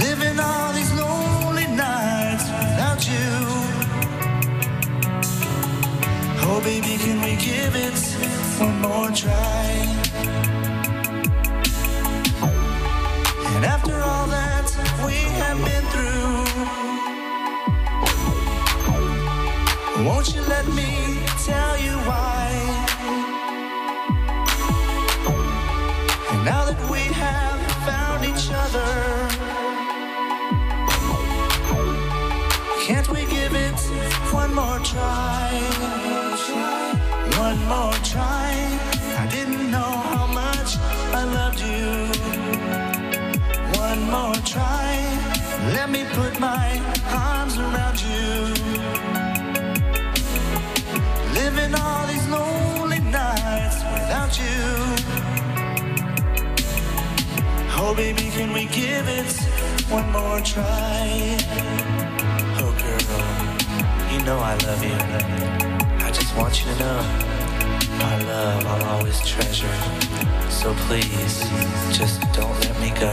Living 0.06 0.39
all 0.39 0.73
these 0.73 0.91
lonely 0.93 1.67
nights 1.67 2.45
without 2.60 3.01
you. 3.13 3.32
Oh, 6.43 6.62
baby, 6.63 6.97
can 6.97 7.21
we 7.21 7.36
give 7.36 7.75
it 7.75 7.97
one 8.60 8.82
more 8.82 9.12
try? 9.12 10.61
Won't 20.06 20.34
you 20.34 20.42
let 20.44 20.68
me 20.68 21.20
tell 21.46 21.78
you 21.80 21.92
why? 22.10 22.50
And 26.32 26.46
now 26.46 26.66
that 26.66 26.80
we 26.90 27.00
have 27.00 27.60
found 27.86 28.26
each 28.26 28.50
other, 28.64 28.92
can't 32.86 33.10
we 33.10 33.26
give 33.26 33.54
it 33.54 33.80
one 34.32 34.54
more 34.56 34.80
try? 34.80 35.50
One 37.38 37.60
more 37.68 37.94
try. 38.04 38.52
I 39.24 39.28
didn't 39.30 39.70
know 39.70 39.92
how 40.14 40.28
much 40.28 40.78
I 41.14 41.24
loved 41.38 41.60
you. 41.60 41.90
One 43.80 44.02
more 44.10 44.36
try. 44.46 44.90
Let 45.74 45.90
me 45.90 46.06
put 46.14 46.40
my 46.40 46.90
Oh, 57.91 57.93
baby, 57.93 58.30
can 58.32 58.54
we 58.54 58.67
give 58.67 59.06
it 59.10 59.36
one 59.91 60.10
more 60.13 60.39
try? 60.39 61.36
Oh, 62.63 62.71
girl, 62.80 64.13
you 64.13 64.23
know 64.23 64.39
I 64.39 64.56
love 64.63 64.82
you. 64.82 64.95
I 65.99 66.10
just 66.10 66.34
want 66.38 66.63
you 66.63 66.71
to 66.71 66.80
know 66.80 66.99
our 67.99 68.23
love 68.23 68.65
I'll 68.65 68.95
always 68.95 69.19
treasure. 69.27 69.75
So 70.49 70.73
please, 70.88 71.43
just 71.91 72.21
don't 72.32 72.58
let 72.63 72.80
me 72.80 72.91
go. 72.97 73.12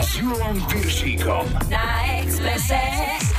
S 0.00 0.16
Julom 0.16 0.56
Piršíkom. 0.66 1.44
Na 1.68 2.08
Expresse. 2.24 3.31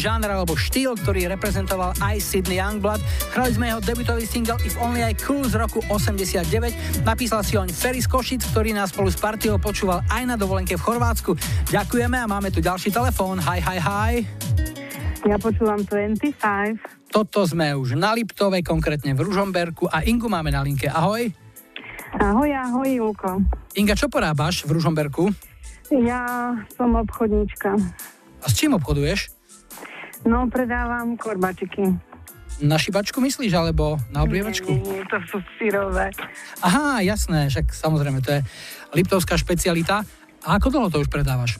Žáner 0.00 0.32
alebo 0.32 0.56
štýl, 0.56 0.96
ktorý 0.96 1.28
reprezentoval 1.28 1.92
aj 2.00 2.16
Sydney 2.24 2.56
Youngblood. 2.56 3.04
Hrali 3.36 3.52
sme 3.52 3.68
jeho 3.68 3.84
debutový 3.84 4.24
single 4.24 4.56
If 4.64 4.80
Only 4.80 5.04
I 5.04 5.12
Could 5.12 5.52
z 5.52 5.60
roku 5.60 5.84
89. 5.92 7.04
Napísal 7.04 7.44
si 7.44 7.60
oň 7.60 7.68
Ferry 7.68 8.00
Košic, 8.00 8.40
ktorý 8.48 8.72
nás 8.72 8.96
spolu 8.96 9.12
s 9.12 9.20
partiou 9.20 9.60
počúval 9.60 10.00
aj 10.08 10.24
na 10.24 10.40
dovolenke 10.40 10.80
v 10.80 10.82
Chorvátsku. 10.82 11.36
Ďakujeme 11.68 12.16
a 12.16 12.24
máme 12.24 12.48
tu 12.48 12.64
ďalší 12.64 12.88
telefón. 12.88 13.44
Hi, 13.44 13.60
hi, 13.60 13.76
hi. 13.76 14.12
Ja 15.28 15.36
počúvam 15.36 15.84
25. 15.84 17.12
Toto 17.12 17.44
sme 17.44 17.76
už 17.76 17.92
na 18.00 18.16
Liptove, 18.16 18.64
konkrétne 18.64 19.12
v 19.12 19.20
Ružomberku 19.28 19.84
a 19.92 20.00
Ingu 20.08 20.32
máme 20.32 20.48
na 20.48 20.64
linke. 20.64 20.88
Ahoj. 20.88 21.28
Ahoj, 22.16 22.50
ahoj, 22.50 22.88
Julko. 22.88 23.44
Inga, 23.76 23.94
čo 23.94 24.08
porábaš 24.08 24.64
v 24.64 24.80
Ružomberku? 24.80 25.30
Ja 25.94 26.54
som 26.74 26.96
obchodníčka. 26.96 27.76
A 28.40 28.46
s 28.48 28.54
čím 28.56 28.74
obchoduješ? 28.74 29.29
No, 30.30 30.46
predávam 30.46 31.18
korbačiky. 31.18 31.90
Na 32.62 32.78
šibačku 32.78 33.18
myslíš, 33.18 33.50
alebo 33.50 33.98
na 34.14 34.22
oblievačku? 34.22 34.70
Nie, 34.70 35.02
nie, 35.02 35.02
to 35.10 35.18
sú 35.26 35.42
syrové. 35.58 36.14
Aha, 36.62 37.02
jasné, 37.02 37.50
však 37.50 37.74
samozrejme, 37.74 38.22
to 38.22 38.38
je 38.38 38.40
liptovská 38.94 39.34
špecialita. 39.34 40.06
A 40.46 40.48
ako 40.54 40.70
dlho 40.70 40.86
to 40.86 41.02
už 41.02 41.10
predávaš? 41.10 41.58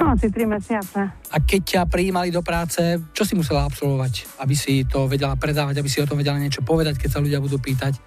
No, 0.00 0.16
asi 0.16 0.32
3 0.32 0.50
mesiace. 0.50 1.14
A 1.14 1.36
keď 1.38 1.60
ťa 1.62 1.82
prijímali 1.86 2.34
do 2.34 2.42
práce, 2.42 2.80
čo 3.14 3.22
si 3.22 3.38
musela 3.38 3.68
absolvovať, 3.68 4.40
aby 4.42 4.54
si 4.56 4.82
to 4.88 5.06
vedela 5.06 5.38
predávať, 5.38 5.78
aby 5.78 5.90
si 5.92 6.02
o 6.02 6.08
tom 6.08 6.18
vedela 6.18 6.42
niečo 6.42 6.64
povedať, 6.66 6.98
keď 6.98 7.10
sa 7.14 7.22
ľudia 7.22 7.38
budú 7.38 7.60
pýtať? 7.60 8.00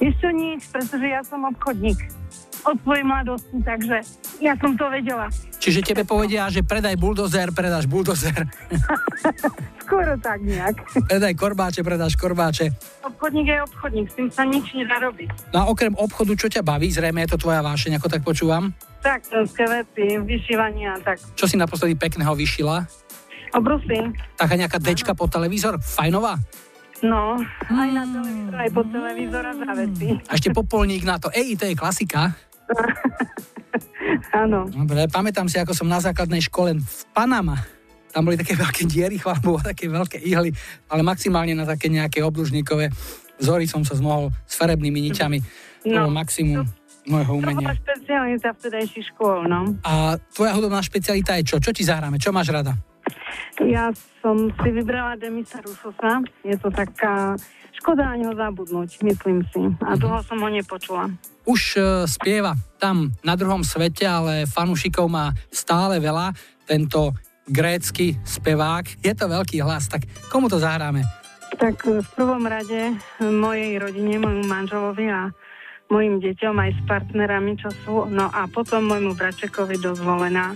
Ešte 0.00 0.28
nič, 0.32 0.70
pretože 0.72 1.04
ja 1.04 1.20
som 1.26 1.44
obchodník 1.44 2.21
od 2.62 2.76
svojej 2.82 3.04
mladosti, 3.04 3.58
takže 3.62 3.96
ja 4.38 4.54
som 4.58 4.78
to 4.78 4.86
vedela. 4.86 5.26
Čiže 5.62 5.82
tebe 5.82 6.02
povedia, 6.02 6.50
že 6.50 6.66
predaj 6.66 6.98
buldozer, 6.98 7.54
predáš 7.54 7.86
buldozer. 7.86 8.34
Skoro 9.82 10.18
tak 10.18 10.42
nejak. 10.42 10.74
predaj 11.06 11.34
korbáče, 11.38 11.80
predáš 11.86 12.18
korbáče. 12.18 12.70
Obchodník 13.06 13.46
je 13.46 13.58
obchodník, 13.62 14.06
s 14.10 14.14
tým 14.18 14.28
sa 14.30 14.42
nič 14.42 14.74
nedá 14.74 14.98
robiť. 14.98 15.54
No 15.54 15.62
a 15.62 15.64
okrem 15.70 15.94
obchodu, 15.94 16.34
čo 16.34 16.50
ťa 16.50 16.62
baví? 16.66 16.90
Zrejme 16.90 17.22
je 17.26 17.34
to 17.34 17.42
tvoja 17.46 17.62
vášeň, 17.62 17.98
ako 17.98 18.08
tak 18.10 18.22
počúvam. 18.26 18.74
Tak, 19.02 19.26
veci, 19.34 20.18
vyšívanie 20.18 20.86
a 20.86 20.98
tak. 21.02 21.18
Čo 21.34 21.50
si 21.50 21.58
naposledy 21.58 21.98
pekného 21.98 22.34
vyšila? 22.38 22.86
Obrusy. 23.52 24.14
Taká 24.38 24.54
nejaká 24.56 24.78
dečka 24.80 25.12
po 25.12 25.26
televízor? 25.28 25.78
Fajnová? 25.82 26.38
No, 27.02 27.34
aj 27.66 27.88
na 27.90 28.06
televízor, 28.06 28.54
aj 28.62 28.70
po 28.70 28.82
televízor 28.86 29.42
a 29.42 29.52
závesy. 29.58 30.08
A 30.30 30.32
ešte 30.38 30.54
popolník 30.54 31.02
na 31.02 31.18
to. 31.18 31.34
Ej, 31.34 31.58
to 31.58 31.66
je 31.66 31.74
klasika. 31.74 32.30
Áno. 34.34 34.68
Dobre, 34.68 35.08
pamätám 35.08 35.48
si, 35.48 35.56
ako 35.56 35.72
som 35.72 35.88
na 35.88 35.98
základnej 35.98 36.42
škole 36.42 36.76
v 36.76 37.00
Panama. 37.12 37.56
Tam 38.12 38.22
boli 38.22 38.36
také 38.36 38.52
veľké 38.64 38.84
diery, 38.84 39.16
chvála 39.16 39.40
také 39.64 39.88
veľké 39.88 40.20
ihly, 40.20 40.52
ale 40.86 41.00
maximálne 41.00 41.52
na 41.52 41.64
také 41.64 41.88
nejaké 41.88 42.20
obdĺžnikové 42.20 42.92
vzory 43.38 43.64
som 43.64 43.82
sa 43.82 43.96
zmohol 43.96 44.30
s 44.44 44.54
farebnými 44.54 45.00
niťami. 45.10 45.38
To 45.82 45.88
No. 45.88 46.06
bolo 46.06 46.14
maximum 46.14 46.62
môjho 47.02 47.34
To 47.34 47.38
umenia. 47.42 47.66
bola 47.66 47.74
špecialita 47.74 48.48
vtedajších 48.54 49.06
škôl, 49.10 49.50
no. 49.50 49.74
A 49.82 50.14
tvoja 50.30 50.54
hudobná 50.54 50.78
špecialita 50.78 51.34
je 51.42 51.50
čo? 51.50 51.56
Čo 51.58 51.74
ti 51.74 51.82
zahráme? 51.82 52.22
Čo 52.22 52.30
máš 52.30 52.54
rada? 52.54 52.78
Ja 53.62 53.92
som 54.24 54.50
si 54.50 54.68
vybrala 54.72 55.20
Demisa 55.20 55.60
Rusosa. 55.60 56.24
Je 56.42 56.56
to 56.58 56.72
taká 56.72 57.36
škoda 57.76 58.14
na 58.14 58.14
neho 58.14 58.34
zabudnúť, 58.34 59.02
myslím 59.02 59.44
si. 59.50 59.60
A 59.82 59.94
mhm. 59.94 60.00
dlho 60.00 60.20
som 60.24 60.38
ho 60.40 60.48
nepočula. 60.48 61.10
Už 61.42 61.60
e, 61.74 61.80
spieva 62.06 62.54
tam 62.78 63.10
na 63.26 63.34
druhom 63.34 63.66
svete, 63.66 64.06
ale 64.06 64.46
fanúšikov 64.46 65.10
má 65.10 65.34
stále 65.50 65.98
veľa. 65.98 66.30
Tento 66.62 67.10
grécky 67.50 68.14
spevák. 68.22 69.02
Je 69.02 69.12
to 69.12 69.26
veľký 69.26 69.58
hlas, 69.66 69.90
tak 69.90 70.06
komu 70.30 70.46
to 70.46 70.62
zahráme? 70.62 71.02
Tak 71.58 71.82
e, 71.82 71.98
v 72.00 72.08
prvom 72.14 72.46
rade 72.46 72.94
e, 72.94 73.26
mojej 73.26 73.82
rodine, 73.82 74.22
môjmu 74.22 74.46
manželovi 74.46 75.06
a 75.10 75.34
mojim 75.90 76.22
deťom 76.22 76.56
aj 76.56 76.70
s 76.72 76.80
partnerami, 76.86 77.52
čo 77.58 77.68
sú. 77.84 77.94
No 78.08 78.30
a 78.30 78.46
potom 78.48 78.86
môjmu 78.86 79.18
bračekovi 79.18 79.76
dozvolená 79.82 80.54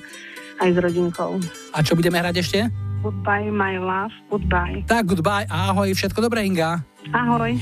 aj 0.60 0.68
s 0.72 0.78
rodinkou. 0.80 1.40
A 1.72 1.82
čo 1.84 1.94
budeme 1.96 2.18
hrať 2.20 2.36
ešte? 2.40 2.58
Goodbye, 3.04 3.52
my 3.52 3.78
love, 3.78 4.14
goodbye. 4.32 4.82
Tak, 4.88 5.06
goodbye, 5.06 5.46
ahoj, 5.46 5.92
všetko 5.94 6.18
dobré, 6.24 6.42
Inga. 6.48 6.82
Ahoj. 7.14 7.54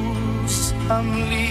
I'm 0.89 1.07
leaving. 1.29 1.46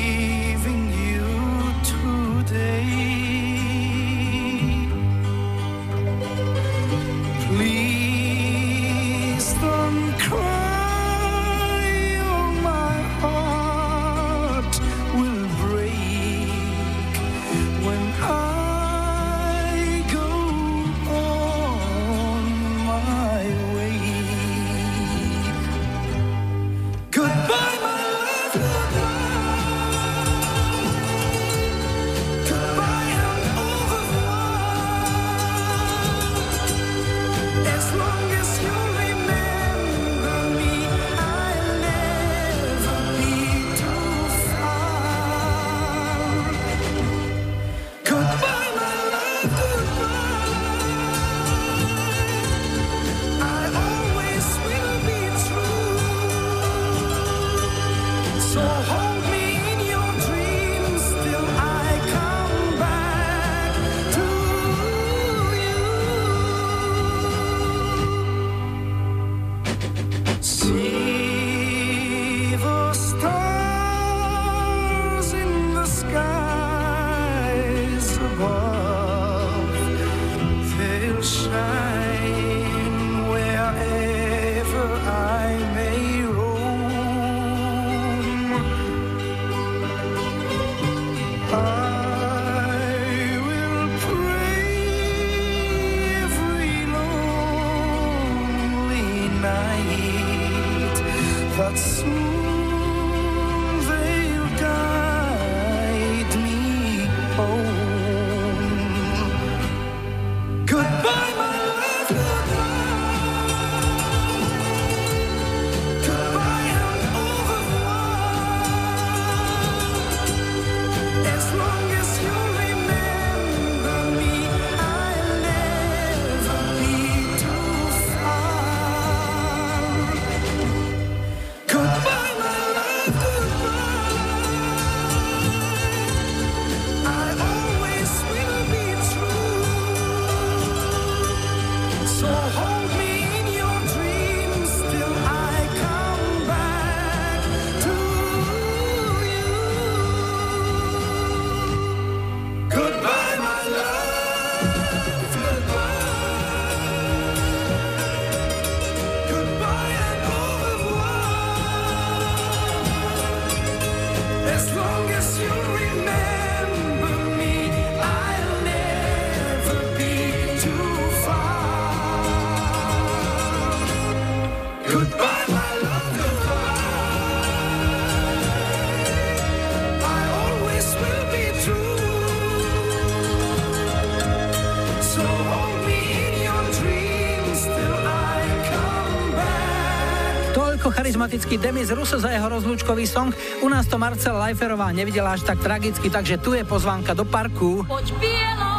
dramatický 191.36 191.60
Demis 191.60 191.92
Russo 191.92 192.16
za 192.16 192.32
jeho 192.32 192.48
rozlúčkový 192.48 193.04
song. 193.04 193.28
U 193.60 193.68
nás 193.68 193.84
to 193.84 194.00
Marcel 194.00 194.40
Leiferová 194.40 194.88
nevidela 194.88 195.36
až 195.36 195.44
tak 195.44 195.60
tragicky, 195.60 196.08
takže 196.08 196.40
tu 196.40 196.56
je 196.56 196.64
pozvánka 196.64 197.12
do 197.12 197.28
parku. 197.28 197.84
Poď 197.84 198.08
bielo. 198.16 198.72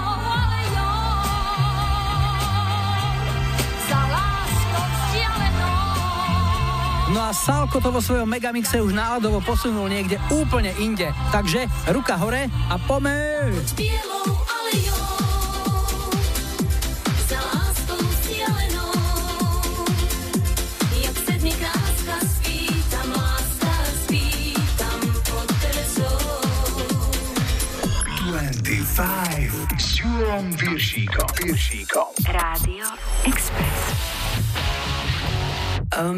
No 7.07 7.23
a 7.23 7.31
Salko 7.31 7.77
to 7.77 7.93
vo 7.93 8.01
svojom 8.01 8.27
megamixe 8.27 8.81
už 8.81 8.91
náladovo 8.91 9.39
posunul 9.45 9.85
niekde 9.85 10.17
úplne 10.33 10.73
inde. 10.81 11.07
Takže 11.29 11.69
ruka 11.93 12.17
hore 12.17 12.49
a 12.67 12.75
pomer! 12.89 13.53
Poď 13.53 13.69
bielo. 13.77 14.16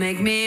make 0.10 0.20
me 0.20 0.39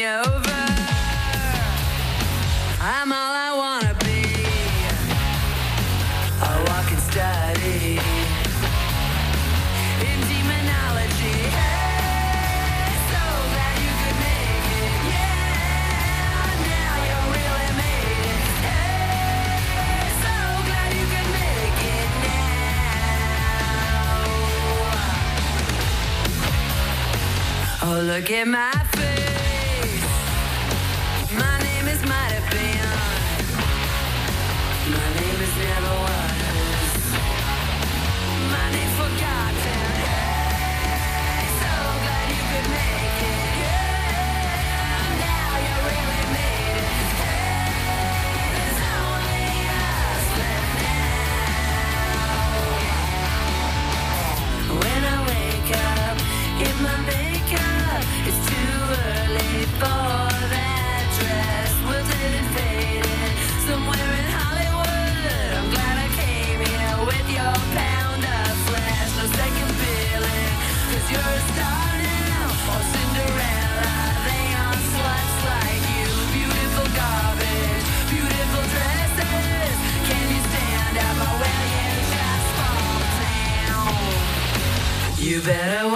better 85.45 85.92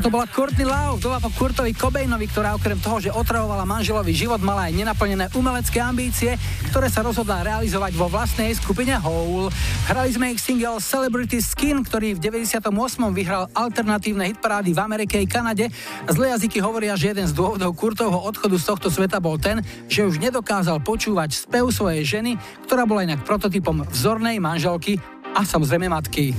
Toto 0.00 0.16
bola 0.16 0.24
Courtney 0.24 0.64
Love, 0.64 0.96
doba 1.04 1.20
po 1.20 1.28
Kurtovi 1.28 1.76
Cobainovi, 1.76 2.24
ktorá 2.24 2.56
okrem 2.56 2.80
toho, 2.80 3.04
že 3.04 3.12
otravovala 3.12 3.68
manželový 3.68 4.16
život, 4.16 4.40
mala 4.40 4.72
aj 4.72 4.72
nenaplnené 4.72 5.28
umelecké 5.36 5.76
ambície, 5.76 6.40
ktoré 6.72 6.88
sa 6.88 7.04
rozhodla 7.04 7.44
realizovať 7.44 8.00
vo 8.00 8.08
vlastnej 8.08 8.48
skupine 8.56 8.96
Hole. 8.96 9.52
Hrali 9.92 10.08
sme 10.08 10.32
ich 10.32 10.40
single 10.40 10.80
Celebrity 10.80 11.44
Skin, 11.44 11.84
ktorý 11.84 12.16
v 12.16 12.32
98. 12.32 12.72
vyhral 13.12 13.52
alternatívne 13.52 14.24
hitparády 14.32 14.72
v 14.72 14.80
Amerike 14.80 15.20
i 15.20 15.28
Kanade. 15.28 15.68
Zlé 16.08 16.32
jazyky 16.32 16.64
hovoria, 16.64 16.96
že 16.96 17.12
jeden 17.12 17.28
z 17.28 17.36
dôvodov 17.36 17.76
Kurtovho 17.76 18.24
odchodu 18.24 18.56
z 18.56 18.64
tohto 18.72 18.88
sveta 18.88 19.20
bol 19.20 19.36
ten, 19.36 19.60
že 19.84 20.08
už 20.08 20.16
nedokázal 20.16 20.80
počúvať 20.80 21.44
spev 21.44 21.68
svojej 21.68 22.08
ženy, 22.08 22.40
ktorá 22.64 22.88
bola 22.88 23.04
inak 23.04 23.20
prototypom 23.28 23.84
vzornej 23.92 24.40
manželky 24.40 24.96
a 25.36 25.44
samozrejme 25.44 25.92
matky. 25.92 26.32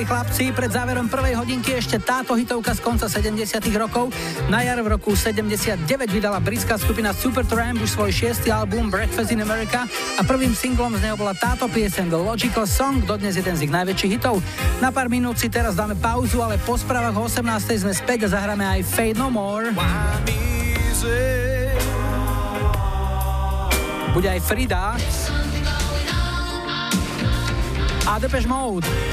Jamovali 0.00 0.16
chlapci, 0.16 0.56
pred 0.56 0.72
záverom 0.72 1.12
prvej 1.12 1.36
hodinky 1.36 1.76
ešte 1.76 2.00
táto 2.00 2.32
hitovka 2.32 2.72
z 2.72 2.80
konca 2.80 3.04
70 3.04 3.36
rokov. 3.76 4.08
Na 4.48 4.64
jar 4.64 4.80
v 4.80 4.96
roku 4.96 5.12
79 5.12 5.76
vydala 6.08 6.40
britská 6.40 6.80
skupina 6.80 7.12
Supertramp 7.12 7.84
už 7.84 8.00
svoj 8.00 8.08
šiestý 8.08 8.48
album 8.48 8.88
Breakfast 8.88 9.28
in 9.28 9.44
America 9.44 9.84
a 10.16 10.24
prvým 10.24 10.56
singlom 10.56 10.96
z 10.96 11.04
neho 11.04 11.20
bola 11.20 11.36
táto 11.36 11.68
piesen 11.68 12.08
The 12.08 12.16
Logical 12.16 12.64
Song, 12.64 13.04
dodnes 13.04 13.36
jeden 13.36 13.52
z 13.52 13.68
ich 13.68 13.72
najväčších 13.76 14.12
hitov. 14.16 14.40
Na 14.80 14.88
pár 14.88 15.12
minút 15.12 15.36
si 15.36 15.52
teraz 15.52 15.76
dáme 15.76 15.92
pauzu, 16.00 16.40
ale 16.40 16.56
po 16.56 16.80
správach 16.80 17.20
o 17.20 17.28
18. 17.28 17.84
sme 17.84 17.92
späť 17.92 18.24
a 18.24 18.40
zahráme 18.40 18.64
aj 18.64 18.80
Fade 18.88 19.20
No 19.20 19.28
More. 19.28 19.68
Bude 24.16 24.28
aj 24.32 24.40
Frida. 24.48 24.96
A 28.08 28.16
Depeche 28.16 28.48
Mode. 28.48 29.09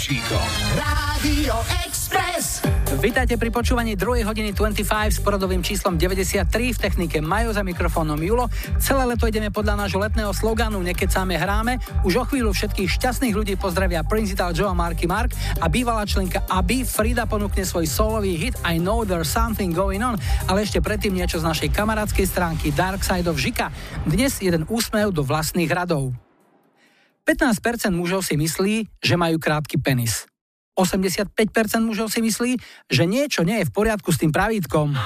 Piršíkom. 0.00 0.48
Rádio 0.80 1.60
Express. 1.84 2.64
Vítajte 3.04 3.36
pri 3.36 3.52
počúvaní 3.52 4.00
2. 4.00 4.24
hodiny 4.24 4.56
25 4.56 4.88
s 4.88 5.20
poradovým 5.20 5.60
číslom 5.60 6.00
93 6.00 6.48
v 6.72 6.78
technike 6.80 7.20
Majo 7.20 7.52
za 7.52 7.60
mikrofónom 7.60 8.16
Julo. 8.16 8.48
Celé 8.80 9.04
leto 9.04 9.28
ideme 9.28 9.52
podľa 9.52 9.84
nášho 9.84 10.00
letného 10.00 10.32
sloganu 10.32 10.80
Nekecáme 10.80 11.36
hráme. 11.36 11.84
Už 12.00 12.16
o 12.16 12.24
chvíľu 12.24 12.56
všetkých 12.56 12.88
šťastných 12.88 13.36
ľudí 13.36 13.60
pozdravia 13.60 14.00
Prince 14.00 14.32
Ital 14.32 14.56
Joe 14.56 14.72
a 14.72 14.74
Marky 14.74 15.04
Mark 15.04 15.36
a 15.60 15.68
bývalá 15.68 16.08
členka 16.08 16.48
Abby 16.48 16.80
Frida 16.80 17.28
ponúkne 17.28 17.68
svoj 17.68 17.84
solový 17.84 18.40
hit 18.40 18.56
I 18.64 18.80
Know 18.80 19.04
There's 19.04 19.28
Something 19.28 19.76
Going 19.76 20.00
On, 20.00 20.16
ale 20.48 20.64
ešte 20.64 20.80
predtým 20.80 21.12
niečo 21.12 21.36
z 21.36 21.44
našej 21.44 21.76
kamarádskej 21.76 22.24
stránky 22.24 22.72
Dark 22.72 23.04
Side 23.04 23.28
of 23.28 23.36
Žika. 23.36 23.68
Dnes 24.08 24.40
jeden 24.40 24.64
úsmev 24.64 25.12
do 25.12 25.20
vlastných 25.20 25.68
radov. 25.68 26.29
15% 27.30 27.94
mužov 27.94 28.26
si 28.26 28.34
myslí, 28.34 28.90
že 28.98 29.14
majú 29.14 29.38
krátky 29.38 29.78
penis. 29.78 30.26
85% 30.74 31.30
mužov 31.86 32.10
si 32.10 32.18
myslí, 32.18 32.58
že 32.90 33.06
niečo 33.06 33.46
nie 33.46 33.62
je 33.62 33.68
v 33.70 33.74
poriadku 33.74 34.10
s 34.10 34.18
tým 34.18 34.34
pravítkom. 34.34 34.98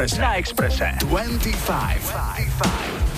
Expresse. 0.00 0.18
Na 0.18 0.38
Expresse. 0.38 0.84
25. 1.04 2.12
25. 2.36 3.09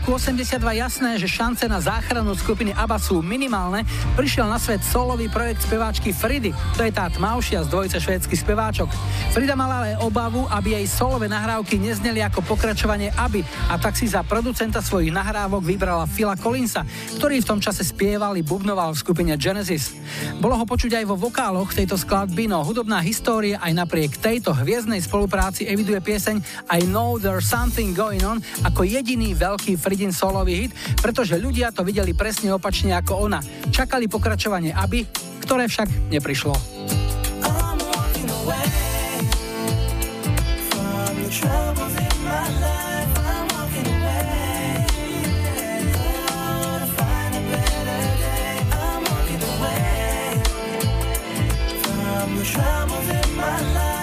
roku 0.00 0.16
82 0.16 0.80
jasné, 0.80 1.20
že 1.20 1.28
šance 1.28 1.68
na 1.68 1.76
záchranu 1.76 2.32
skupiny 2.32 2.72
ABBA 2.72 2.96
sú 2.96 3.20
minimálne, 3.20 3.84
prišiel 4.16 4.48
na 4.48 4.56
svet 4.56 4.80
solový 4.80 5.28
projekt 5.28 5.60
speváčky 5.68 6.16
Fridy. 6.16 6.56
To 6.80 6.88
je 6.88 6.88
tá 6.88 7.12
tmavšia 7.12 7.68
z 7.68 7.68
dvojice 7.68 8.00
švédskych 8.00 8.40
speváčok. 8.40 8.88
Frida 9.36 9.52
mala 9.52 9.84
ale 9.84 10.00
obavu, 10.00 10.48
aby 10.48 10.80
jej 10.80 10.88
solové 10.88 11.28
nahrávky 11.28 11.76
nezneli 11.76 12.24
ako 12.24 12.40
pokračovanie 12.48 13.12
ABBY 13.12 13.44
a 13.68 13.76
tak 13.76 13.92
si 13.92 14.08
za 14.08 14.24
producenta 14.24 14.80
svojich 14.80 15.12
nahrávok 15.12 15.68
vybrala 15.68 16.08
Phila 16.08 16.32
Collinsa, 16.32 16.80
ktorý 17.20 17.44
v 17.44 17.48
tom 17.52 17.60
čase 17.60 17.84
spieval 17.84 18.32
i 18.40 18.42
bubnoval 18.42 18.96
v 18.96 19.02
skupine 19.04 19.36
Genesis. 19.36 19.92
Bolo 20.40 20.56
ho 20.56 20.64
počuť 20.64 20.96
aj 20.96 21.04
vo 21.12 21.20
vokáloch 21.20 21.76
tejto 21.76 22.00
skladby, 22.00 22.48
no 22.48 22.64
hudobná 22.64 23.04
história 23.04 23.60
aj 23.60 23.76
napriek 23.76 24.16
tejto 24.16 24.56
hviezdnej 24.56 25.04
spolupráci 25.04 25.68
eviduje 25.68 26.00
pieseň 26.00 26.40
I 26.72 26.88
Know 26.88 27.20
There's 27.20 27.52
Something 27.52 27.92
Going 27.92 28.24
On 28.24 28.40
ako 28.64 28.88
jediný 28.88 29.36
veľký 29.36 29.76
Fridin 29.90 30.14
solový 30.14 30.54
hit, 30.54 30.72
pretože 31.02 31.34
ľudia 31.34 31.74
to 31.74 31.82
videli 31.82 32.14
presne 32.14 32.54
opačne 32.54 32.94
ako 32.94 33.26
ona. 33.26 33.42
Čakali 33.74 34.06
pokračovanie 34.06 34.70
Aby, 34.70 35.02
ktoré 35.42 35.66
však 35.66 36.14
neprišlo. 36.14 36.54
Oh, 36.54 37.74
troubles 52.50 53.10
in 53.10 53.36
my 53.36 53.60
life, 53.74 53.99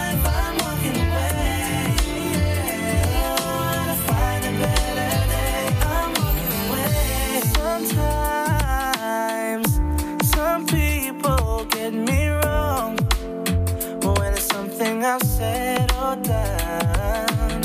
said 15.15 15.89
or 15.93 16.17
done, 16.17 17.63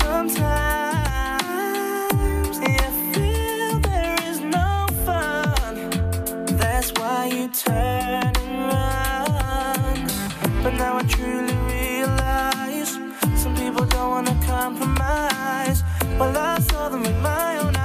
sometimes 0.00 1.42
you 2.58 2.78
feel 3.12 3.78
there 3.80 4.16
is 4.24 4.40
no 4.40 4.86
fun. 5.04 5.90
That's 6.56 6.90
why 6.92 7.26
you 7.26 7.48
turn 7.48 8.32
and 8.36 8.72
run. 8.72 9.98
But 10.62 10.74
now 10.74 10.96
I 10.96 11.02
truly 11.02 11.54
realize 11.68 12.98
some 13.36 13.54
people 13.54 13.84
don't 13.84 14.10
wanna 14.10 14.36
compromise. 14.46 15.84
Well, 16.18 16.34
I 16.36 16.58
saw 16.60 16.88
them 16.88 17.02
with 17.02 17.20
my 17.20 17.58
own 17.58 17.76
eyes, 17.76 17.79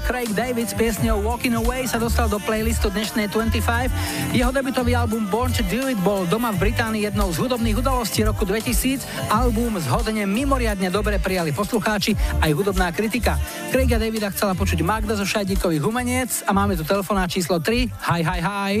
príjemný 0.00 0.08
Craig 0.08 0.32
David 0.32 0.68
s 0.68 0.74
piesňou 0.74 1.20
Walking 1.24 1.56
Away 1.60 1.84
sa 1.84 2.00
dostal 2.00 2.28
do 2.28 2.40
playlistu 2.40 2.88
dnešnej 2.88 3.28
25. 3.28 4.32
Jeho 4.32 4.50
debutový 4.52 4.96
album 4.96 5.28
Born 5.28 5.52
to 5.52 5.62
Do 5.68 5.88
It 5.88 6.00
bol 6.00 6.24
doma 6.24 6.52
v 6.56 6.68
Británii 6.68 7.04
jednou 7.04 7.28
z 7.32 7.44
hudobných 7.44 7.76
udalostí 7.78 8.24
roku 8.24 8.48
2000. 8.48 9.04
Album 9.28 9.76
zhodne 9.80 10.24
mimoriadne 10.24 10.88
dobre 10.88 11.20
prijali 11.20 11.52
poslucháči 11.52 12.16
aj 12.40 12.50
hudobná 12.56 12.92
kritika. 12.96 13.36
Craiga 13.68 14.00
Davida 14.00 14.32
chcela 14.32 14.56
počuť 14.56 14.80
Magda 14.80 15.16
zo 15.16 15.26
Šajdikových 15.28 15.84
humeniec 15.84 16.30
a 16.48 16.50
máme 16.56 16.76
tu 16.76 16.84
telefónne 16.86 17.28
číslo 17.28 17.60
3. 17.60 17.90
Hi, 18.10 18.20
hi, 18.24 18.40
hi. 18.40 18.72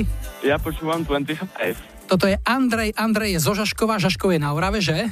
Ja 0.44 0.56
počúvam 0.56 1.04
25. 1.04 2.08
Toto 2.08 2.26
je 2.26 2.36
Andrej, 2.42 2.96
Andrej 2.96 3.38
je 3.38 3.40
zo 3.44 3.52
Žaškova, 3.54 4.02
Žaškov 4.02 4.34
je 4.34 4.40
na 4.40 4.50
Orave, 4.50 4.82
že? 4.82 5.10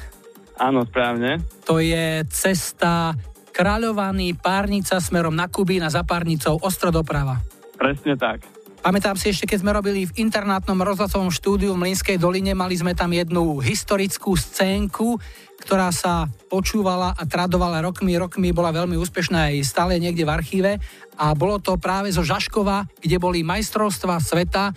Áno, 0.59 0.83
správne. 0.83 1.39
To 1.71 1.79
je 1.79 2.27
cesta 2.35 3.15
Kráľovaný, 3.59 4.39
Párnica 4.39 5.03
smerom 5.03 5.35
na 5.35 5.51
Kubín 5.51 5.83
a 5.83 5.91
za 5.91 6.07
Párnicou 6.07 6.63
Ostro 6.63 6.95
doprava. 6.95 7.43
Presne 7.75 8.15
tak. 8.15 8.47
Pamätám 8.79 9.19
si 9.19 9.35
ešte, 9.35 9.51
keď 9.51 9.59
sme 9.67 9.75
robili 9.75 10.07
v 10.07 10.15
internátnom 10.23 10.79
rozhlasovom 10.79 11.35
štúdiu 11.35 11.75
v 11.75 11.83
Mlinskej 11.83 12.23
doline, 12.23 12.55
mali 12.55 12.79
sme 12.79 12.95
tam 12.95 13.11
jednu 13.11 13.59
historickú 13.59 14.39
scénku, 14.39 15.19
ktorá 15.59 15.91
sa 15.91 16.31
počúvala 16.47 17.19
a 17.19 17.27
tradovala 17.27 17.83
rokmi, 17.83 18.15
rokmi, 18.15 18.55
bola 18.55 18.71
veľmi 18.71 18.95
úspešná 18.95 19.51
aj 19.51 19.67
stále 19.67 19.99
niekde 19.99 20.23
v 20.23 20.31
archíve 20.31 20.73
a 21.19 21.35
bolo 21.35 21.59
to 21.59 21.75
práve 21.83 22.15
zo 22.15 22.23
Žaškova, 22.23 23.03
kde 23.03 23.19
boli 23.19 23.43
majstrovstva 23.43 24.23
sveta, 24.23 24.71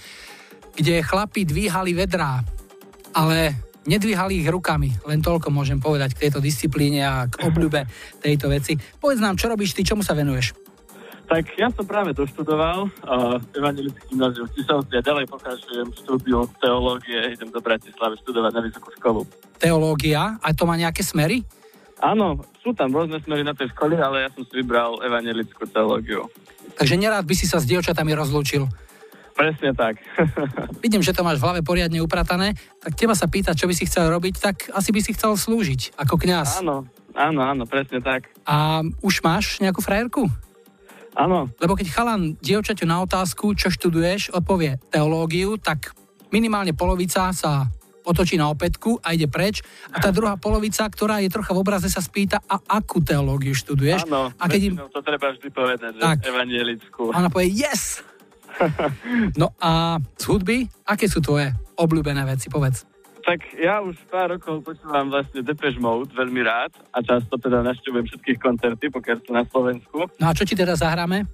kde 0.73 1.05
chlapi 1.05 1.45
dvíhali 1.45 1.93
vedrá, 1.93 2.41
ale 3.13 3.53
nedvíhali 3.85 4.41
ich 4.41 4.47
rukami. 4.49 4.93
Len 5.05 5.19
toľko 5.21 5.49
môžem 5.49 5.81
povedať 5.81 6.13
k 6.17 6.27
tejto 6.27 6.39
disciplíne 6.43 7.01
a 7.05 7.25
k 7.25 7.35
obľúbe 7.49 7.85
tejto 8.21 8.51
veci. 8.51 8.77
Povedz 8.77 9.21
nám, 9.21 9.37
čo 9.37 9.49
robíš 9.49 9.73
ty, 9.73 9.81
čomu 9.85 10.05
sa 10.05 10.17
venuješ? 10.17 10.53
Tak 11.31 11.47
ja 11.55 11.71
som 11.71 11.87
práve 11.87 12.11
doštudoval 12.11 12.91
uh, 12.91 13.39
Evangelický 13.55 14.11
gymnázium 14.11 14.51
v 14.51 14.53
Tisovci 14.59 14.99
a 14.99 15.01
ďalej 15.01 15.31
pokračujem 15.31 15.87
štúdiu 16.03 16.43
teológie, 16.59 17.23
idem 17.31 17.47
do 17.47 17.63
Bratislavy 17.63 18.19
študovať 18.19 18.51
na 18.51 18.61
vysokú 18.67 18.91
školu. 18.99 19.23
Teológia, 19.55 20.35
a 20.43 20.47
to 20.51 20.67
má 20.67 20.75
nejaké 20.75 21.07
smery? 21.07 21.47
Áno, 22.03 22.43
sú 22.59 22.75
tam 22.75 22.91
rôzne 22.91 23.23
smery 23.23 23.47
na 23.47 23.55
tej 23.55 23.71
škole, 23.71 23.95
ale 23.95 24.27
ja 24.27 24.29
som 24.35 24.43
si 24.43 24.59
vybral 24.59 24.99
evangelickú 25.07 25.63
teológiu. 25.71 26.27
Takže 26.75 26.99
nerád 26.99 27.23
by 27.23 27.35
si 27.37 27.47
sa 27.47 27.63
s 27.63 27.69
dievčatami 27.69 28.11
rozlúčil. 28.11 28.67
Presne 29.41 29.73
tak. 29.73 29.97
Vidím, 30.85 31.01
že 31.01 31.17
to 31.17 31.25
máš 31.25 31.41
v 31.41 31.49
hlave 31.49 31.61
poriadne 31.65 31.97
upratané, 31.97 32.53
tak 32.77 32.93
teba 32.93 33.17
sa 33.17 33.25
pýta, 33.25 33.57
čo 33.57 33.65
by 33.65 33.73
si 33.73 33.89
chcel 33.89 34.13
robiť, 34.13 34.35
tak 34.37 34.69
asi 34.69 34.93
by 34.93 35.01
si 35.01 35.17
chcel 35.17 35.33
slúžiť 35.33 35.97
ako 35.97 36.13
kňaz. 36.21 36.61
áno, 36.61 36.85
áno, 37.17 37.41
áno, 37.41 37.63
presne 37.65 38.05
tak. 38.05 38.29
A 38.45 38.85
už 39.01 39.25
máš 39.25 39.57
nejakú 39.57 39.81
frajerku? 39.81 40.29
Áno. 41.17 41.49
Lebo 41.57 41.73
keď 41.73 41.89
chalan 41.89 42.37
dievčaťu 42.37 42.85
na 42.85 43.01
otázku, 43.01 43.57
čo 43.57 43.73
študuješ, 43.73 44.29
odpovie 44.29 44.77
teológiu, 44.93 45.57
tak 45.57 45.97
minimálne 46.29 46.77
polovica 46.77 47.33
sa 47.33 47.65
otočí 48.05 48.37
na 48.37 48.49
opätku 48.49 48.97
a 49.01 49.13
ide 49.13 49.25
preč. 49.25 49.61
A 49.93 50.01
tá 50.01 50.09
druhá 50.13 50.37
polovica, 50.37 50.85
ktorá 50.85 51.21
je 51.21 51.29
trocha 51.29 51.53
v 51.53 51.61
obraze, 51.61 51.89
sa 51.89 52.01
spýta, 52.01 52.41
a 52.45 52.61
akú 52.77 53.01
teológiu 53.01 53.53
študuješ? 53.57 54.05
Áno, 54.05 54.33
a 54.33 54.43
keď 54.45 54.61
im, 54.69 54.73
to 54.89 55.01
treba 55.01 55.33
vždy 55.33 55.49
povedať, 55.49 55.91
že 55.97 56.01
Tak. 56.01 56.17
evangelickú. 56.25 57.09
a 57.13 57.21
ona 57.21 57.29
povie 57.29 57.53
yes! 57.53 58.01
No 59.41 59.53
a 59.61 60.01
z 60.17 60.23
hudby, 60.27 60.67
aké 60.85 61.07
sú 61.07 61.23
tvoje 61.23 61.51
obľúbené 61.77 62.23
veci, 62.27 62.51
povedz. 62.51 62.85
Tak 63.21 63.53
ja 63.53 63.85
už 63.85 63.93
pár 64.09 64.33
rokov 64.33 64.65
počúvam 64.65 65.13
vlastne 65.13 65.45
Depeche 65.45 65.77
Mode 65.77 66.09
veľmi 66.17 66.41
rád 66.41 66.73
a 66.89 67.05
často 67.05 67.37
teda 67.37 67.61
naštevujem 67.61 68.09
všetkých 68.09 68.39
koncerty, 68.41 68.89
pokiaľ 68.89 69.17
sú 69.21 69.31
na 69.31 69.45
Slovensku. 69.45 70.09
No 70.17 70.25
a 70.25 70.33
čo 70.33 70.41
ti 70.41 70.57
teda 70.57 70.73
zahráme? 70.73 71.29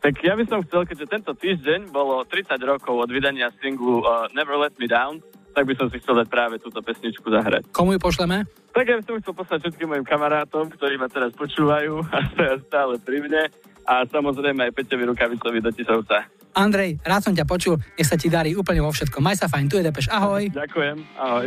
Tak 0.00 0.22
ja 0.24 0.32
by 0.32 0.44
som 0.48 0.64
chcel, 0.64 0.88
keďže 0.88 1.12
tento 1.12 1.32
týždeň 1.36 1.92
bolo 1.92 2.24
30 2.24 2.56
rokov 2.64 2.94
od 2.96 3.10
vydania 3.12 3.52
singlu 3.60 4.00
uh, 4.00 4.30
Never 4.32 4.56
Let 4.56 4.76
Me 4.80 4.88
Down, 4.88 5.20
tak 5.56 5.64
by 5.68 5.74
som 5.76 5.88
si 5.88 6.00
chcel 6.00 6.20
dať 6.20 6.28
práve 6.28 6.60
túto 6.60 6.80
pesničku 6.84 7.28
zahrať. 7.28 7.72
Komu 7.72 7.96
ju 7.96 8.00
pošleme? 8.00 8.44
Tak 8.76 8.84
ja 8.84 8.96
by 9.00 9.02
som 9.08 9.16
chcel 9.24 9.34
poslať 9.36 9.58
všetkým 9.64 9.88
mojim 9.88 10.04
kamarátom, 10.04 10.68
ktorí 10.68 11.00
ma 11.00 11.08
teraz 11.08 11.32
počúvajú 11.32 12.04
a 12.14 12.16
stoja 12.32 12.56
stále 12.68 13.00
pri 13.00 13.24
mne 13.24 13.42
a 13.86 14.02
samozrejme 14.04 14.66
aj 14.66 14.74
Peťovi 14.74 15.06
Rukavicovi 15.06 15.62
do 15.62 15.70
Tisovca. 15.70 16.26
Andrej, 16.56 16.98
rád 17.06 17.22
som 17.22 17.34
ťa 17.36 17.46
počul, 17.46 17.78
nech 17.94 18.08
sa 18.08 18.18
ti 18.18 18.26
darí 18.26 18.58
úplne 18.58 18.82
vo 18.82 18.90
všetkom. 18.90 19.22
Maj 19.22 19.38
sa 19.38 19.46
fajn, 19.46 19.70
tu 19.70 19.78
je 19.78 19.86
Depeš, 19.86 20.10
ahoj. 20.10 20.50
Ďakujem, 20.50 20.96
ahoj. 21.14 21.46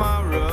tomorrow. 0.00 0.49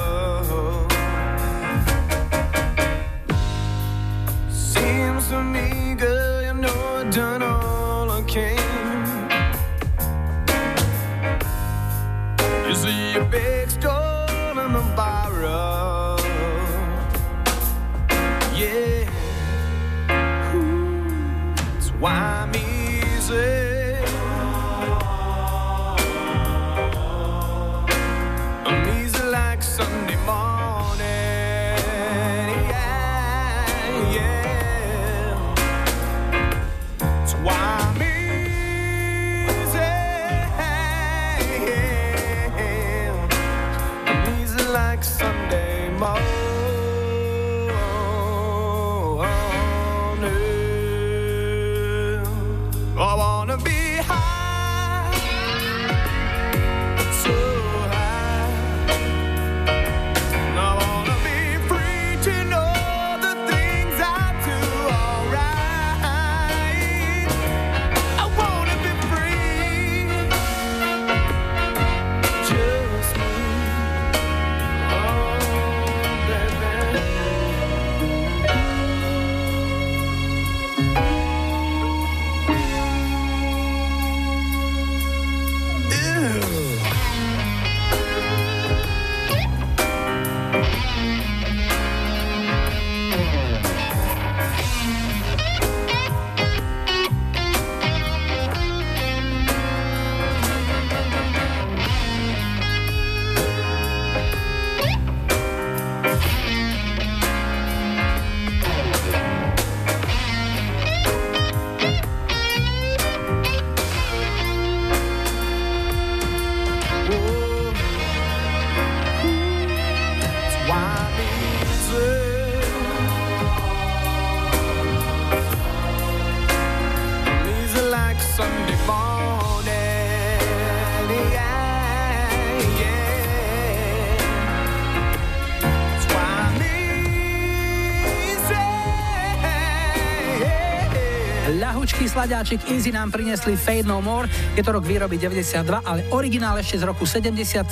Sladáčik 142.27 142.67
Easy 142.67 142.91
nám 142.91 143.07
priniesli 143.07 143.55
Fade 143.55 143.87
No 143.87 144.03
More. 144.03 144.27
Je 144.51 144.59
to 144.59 144.75
rok 144.75 144.83
výroby 144.83 145.15
92, 145.15 145.63
ale 145.79 146.03
originál 146.11 146.59
ešte 146.59 146.75
z 146.75 146.83
roku 146.83 147.07
77 147.07 147.63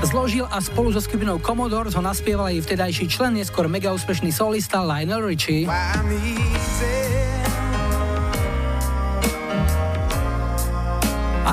zložil 0.00 0.48
a 0.48 0.64
spolu 0.64 0.96
so 0.96 1.00
skupinou 1.04 1.36
Commodores 1.36 1.92
ho 1.92 2.00
naspieval 2.00 2.48
aj 2.48 2.64
vtedajší 2.72 3.04
člen, 3.12 3.36
neskôr 3.36 3.68
mega 3.68 3.92
úspešný 3.92 4.32
solista 4.32 4.80
Lionel 4.80 5.20
Richie. 5.28 5.68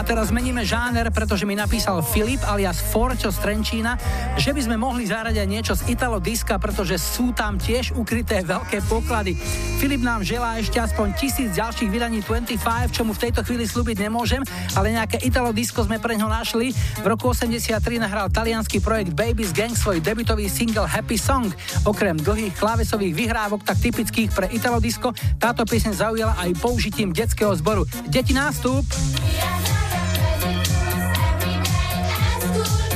Teraz 0.10 0.34
zmeníme 0.34 0.65
žáner, 0.65 1.06
pretože 1.14 1.45
mi 1.45 1.53
napísal 1.53 2.02
Filip 2.02 2.41
alias 2.49 2.81
Forčo 2.81 3.30
z 3.30 3.45
Trenčína, 3.45 3.94
že 4.41 4.57
by 4.57 4.65
sme 4.65 4.73
mohli 4.81 5.06
zahrať 5.06 5.38
aj 5.38 5.45
niečo 5.45 5.73
z 5.77 5.94
Italo 5.94 6.18
Diska, 6.18 6.57
pretože 6.57 6.98
sú 6.98 7.30
tam 7.30 7.61
tiež 7.61 7.94
ukryté 7.94 8.41
veľké 8.41 8.81
poklady. 8.90 9.38
Filip 9.77 10.02
nám 10.02 10.26
želá 10.26 10.57
ešte 10.57 10.81
aspoň 10.81 11.14
tisíc 11.14 11.53
ďalších 11.53 11.94
vydaní 11.94 12.26
25, 12.26 12.90
čo 12.90 13.06
mu 13.06 13.14
v 13.14 13.22
tejto 13.30 13.45
chvíli 13.45 13.69
slúbiť 13.69 14.02
nemôžem, 14.02 14.41
ale 14.73 14.98
nejaké 14.98 15.22
Italo 15.22 15.53
Disco 15.53 15.86
sme 15.86 16.02
pre 16.02 16.18
ňo 16.18 16.26
našli. 16.26 16.73
V 16.73 17.06
roku 17.06 17.30
83 17.30 17.77
nahral 18.02 18.34
talianský 18.34 18.81
projekt 18.81 19.14
Baby's 19.14 19.53
Gang 19.53 19.77
svoj 19.77 20.02
debutový 20.02 20.49
single 20.49 20.90
Happy 20.90 21.22
Song. 21.22 21.53
Okrem 21.86 22.18
dlhých 22.18 22.57
klávesových 22.57 23.14
vyhrávok 23.14 23.61
tak 23.61 23.77
typických 23.77 24.34
pre 24.34 24.49
Italo 24.49 24.81
Disco, 24.81 25.14
táto 25.38 25.69
pieseň 25.69 25.94
zaujala 25.94 26.34
aj 26.41 26.57
použitím 26.57 27.14
detského 27.14 27.53
zboru. 27.53 27.86
Deti 28.10 28.34
nástup! 28.34 28.90
Ooh. 32.60 32.88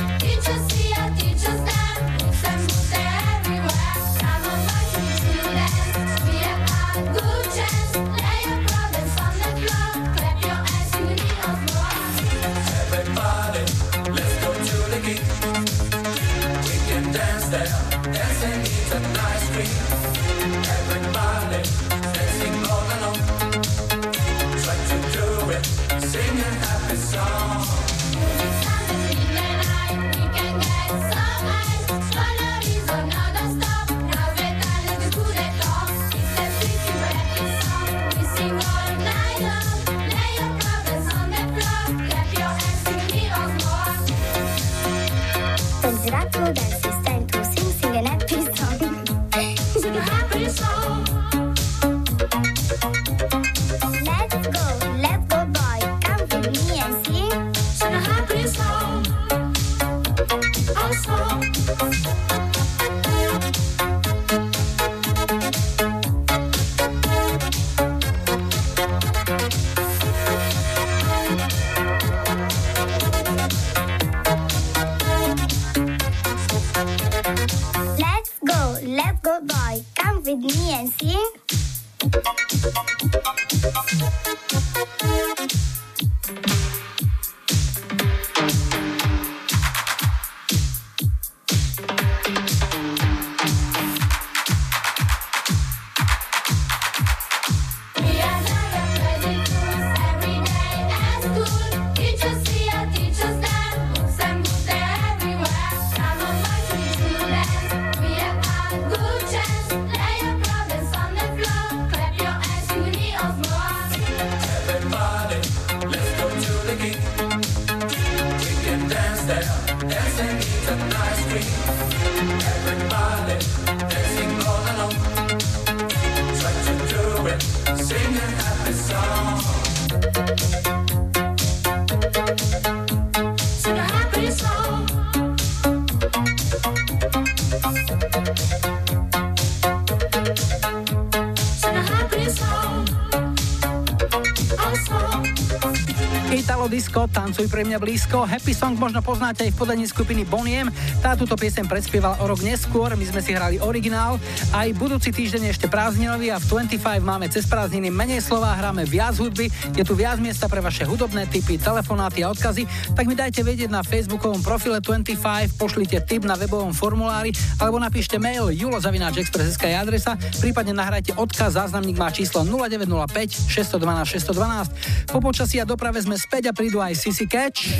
Pre 147.54 147.62
mňa 147.62 147.78
blízko. 147.78 148.26
Happy 148.26 148.50
Song 148.50 148.74
možno 148.74 148.98
poznáte 148.98 149.46
aj 149.46 149.54
v 149.54 149.58
podaní 149.62 149.86
skupiny 149.86 150.26
Boniem. 150.26 150.66
Tá 150.98 151.14
túto 151.14 151.38
piesem 151.38 151.62
predspieval 151.62 152.18
o 152.18 152.26
rok 152.26 152.42
neskôr, 152.42 152.90
my 152.98 153.06
sme 153.06 153.22
si 153.22 153.30
hrali 153.30 153.62
originál. 153.62 154.18
Aj 154.50 154.66
budúci 154.74 155.14
týždeň 155.14 155.54
ešte 155.54 155.70
prázdninový 155.70 156.34
a 156.34 156.42
v 156.42 156.66
25 156.66 156.82
máme 157.06 157.30
cez 157.30 157.46
prázdniny 157.46 157.94
menej 157.94 158.26
slova, 158.26 158.58
hráme 158.58 158.82
viac 158.82 159.14
hudby, 159.22 159.46
je 159.70 159.86
tu 159.86 159.94
viac 159.94 160.18
miesta 160.18 160.50
pre 160.50 160.58
vaše 160.58 160.82
hudobné 160.82 161.30
typy, 161.30 161.54
telefonáty 161.54 162.26
a 162.26 162.34
odkazy, 162.34 162.66
tak 162.90 163.06
mi 163.06 163.14
dajte 163.14 163.46
vedieť 163.46 163.70
na 163.70 163.86
facebookovom 163.86 164.42
profile 164.42 164.82
25, 164.82 165.54
pošlite 165.54 166.02
tip 166.10 166.26
na 166.26 166.34
webovom 166.34 166.74
formulári 166.74 167.30
alebo 167.62 167.78
napíšte 167.78 168.18
mail 168.18 168.50
julozavináčexpress.sk 168.50 169.62
je 169.62 169.78
adresa, 169.78 170.18
prípadne 170.42 170.74
nahrajte 170.74 171.14
odkaz, 171.14 171.54
záznamník 171.54 172.02
má 172.02 172.10
číslo 172.10 172.42
0905 172.42 173.46
612 173.46 175.03
612. 175.03 175.03
Po 175.14 175.22
počasí 175.22 175.62
a 175.62 175.64
doprave 175.64 176.02
sme 176.02 176.18
späť 176.18 176.50
a 176.50 176.52
prídu 176.52 176.82
aj 176.82 176.98
Sissy 176.98 177.30
Catch. 177.30 177.70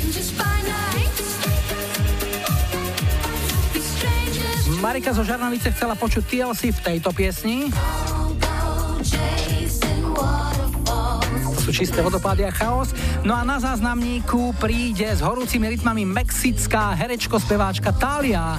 Marika 4.79 5.11
zo 5.11 5.27
Žarnovice 5.27 5.75
chcela 5.75 5.99
počuť 5.99 6.23
TLC 6.31 6.71
v 6.71 6.79
tejto 6.79 7.11
piesni. 7.11 7.67
To 11.43 11.59
sú 11.59 11.75
čisté 11.75 11.99
vodopády 11.99 12.47
a 12.47 12.55
chaos. 12.55 12.95
No 13.27 13.35
a 13.35 13.43
na 13.43 13.59
záznamníku 13.59 14.55
príde 14.55 15.11
s 15.11 15.19
horúcimi 15.19 15.75
rytmami 15.75 16.07
mexická 16.07 16.95
herečko, 16.95 17.35
speváčka 17.35 17.91
Talia. 17.91 18.55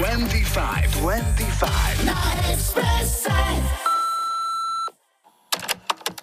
25, 0.00 0.89
25. 1.00 2.04
Na 2.04 2.12
Expresse. 2.52 3.32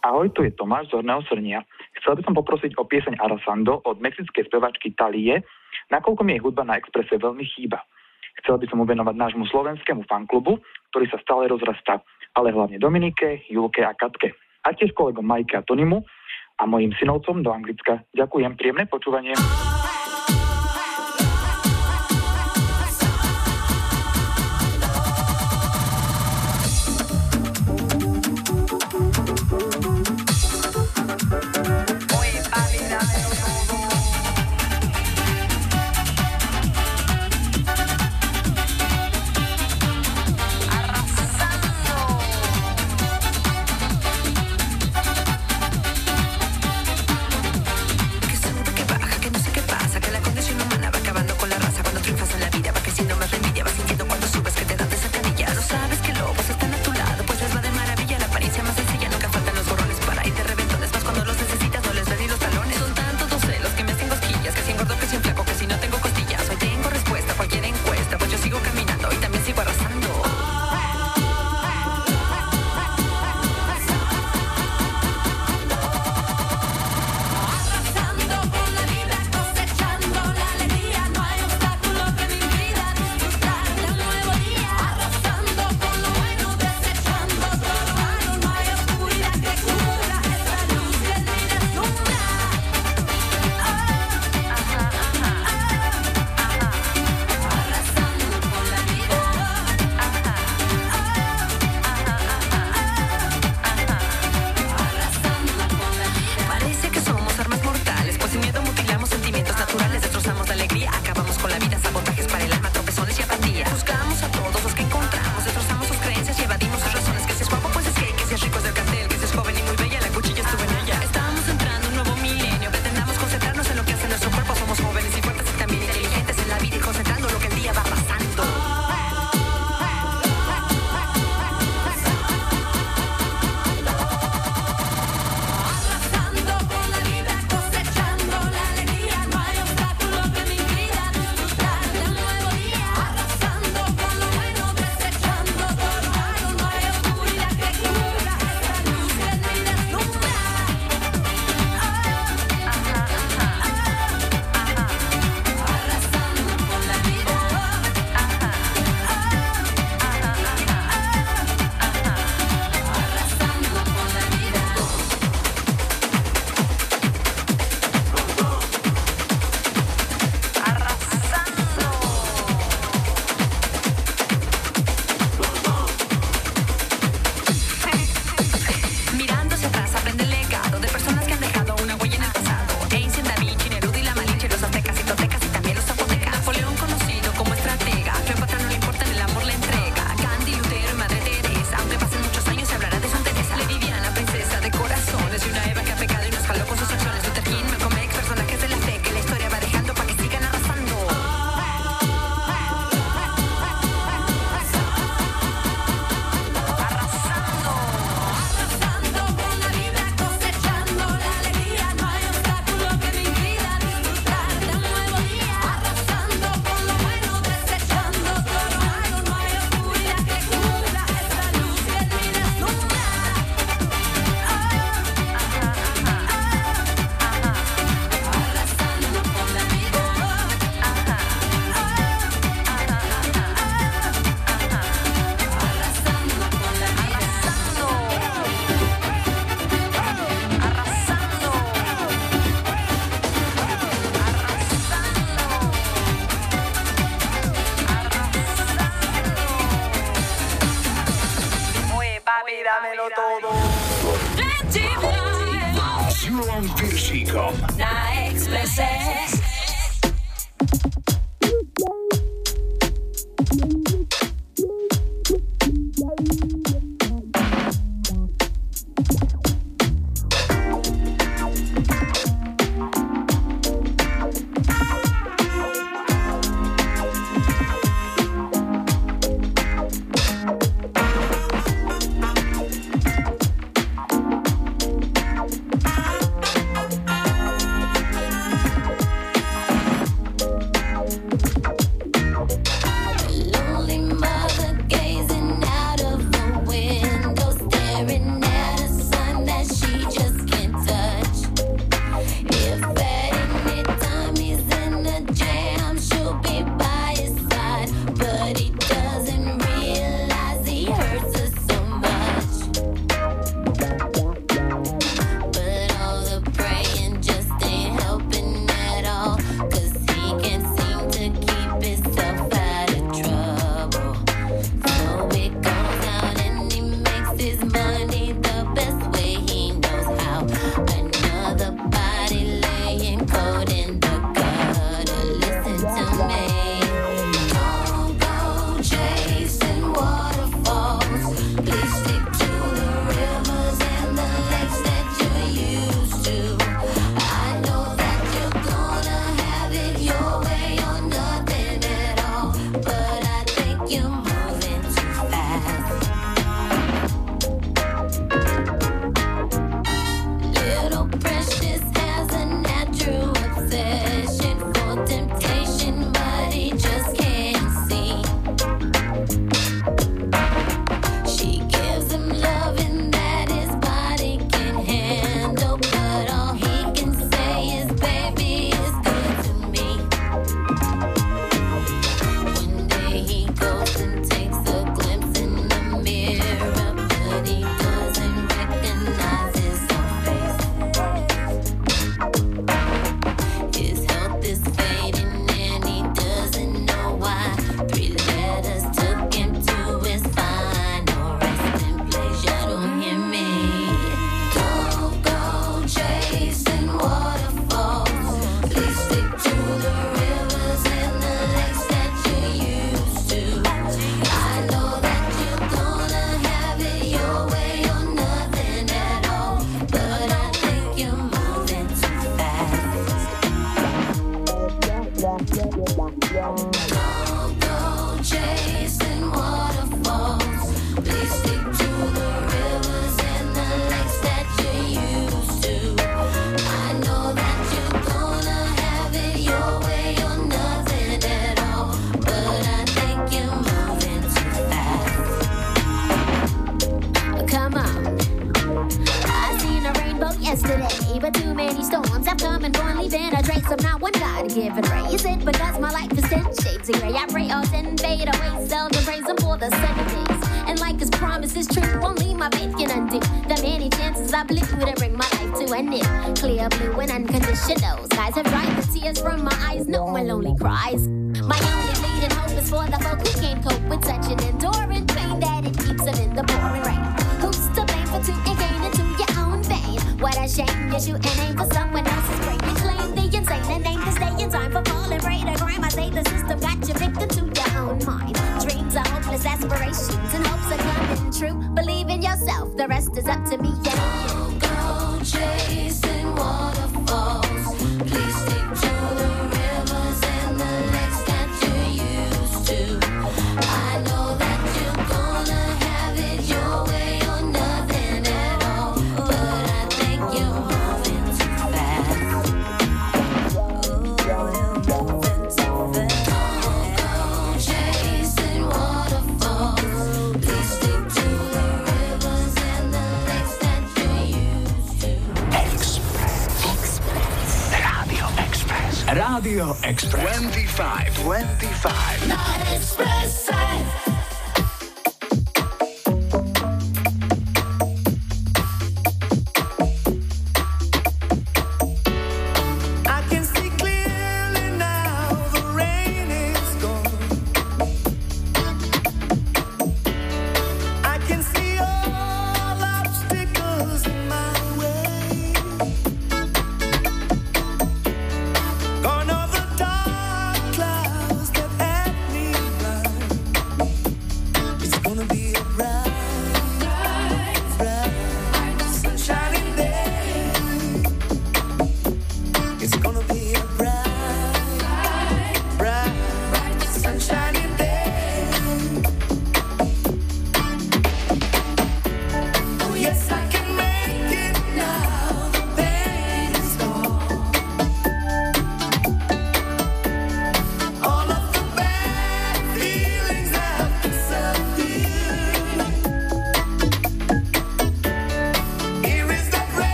Ahoj, 0.00 0.32
tu 0.32 0.48
je 0.48 0.52
Tomáš 0.56 0.88
z 0.88 0.96
Horného 0.96 1.20
Srnia. 1.28 1.60
Chcel 2.00 2.16
by 2.16 2.24
som 2.24 2.32
poprosiť 2.32 2.80
o 2.80 2.88
pieseň 2.88 3.20
Arasando 3.20 3.84
od 3.84 4.00
mexickej 4.00 4.48
spevačky 4.48 4.96
Talie, 4.96 5.44
nakoľko 5.92 6.24
mi 6.24 6.40
jej 6.40 6.42
hudba 6.48 6.64
na 6.64 6.80
Expresse 6.80 7.20
veľmi 7.20 7.44
chýba. 7.52 7.84
Chcel 8.40 8.56
by 8.56 8.64
som 8.72 8.80
mu 8.80 8.88
venovať 8.88 9.12
nášmu 9.12 9.44
slovenskému 9.52 10.08
fanklubu, 10.08 10.56
ktorý 10.88 11.04
sa 11.12 11.20
stále 11.20 11.52
rozrastá, 11.52 12.00
ale 12.32 12.48
hlavne 12.56 12.80
Dominike, 12.80 13.44
Julke 13.52 13.84
a 13.84 13.92
Katke. 13.92 14.32
A 14.64 14.72
tiež 14.72 14.96
kolegom 14.96 15.28
Majke 15.28 15.60
a 15.60 15.66
Tonimu 15.68 16.00
a 16.56 16.64
mojim 16.64 16.96
synovcom 16.96 17.44
do 17.44 17.52
Anglicka. 17.52 18.08
Ďakujem, 18.16 18.56
príjemné 18.56 18.88
počúvanie. 18.88 19.36
Que 19.36 19.81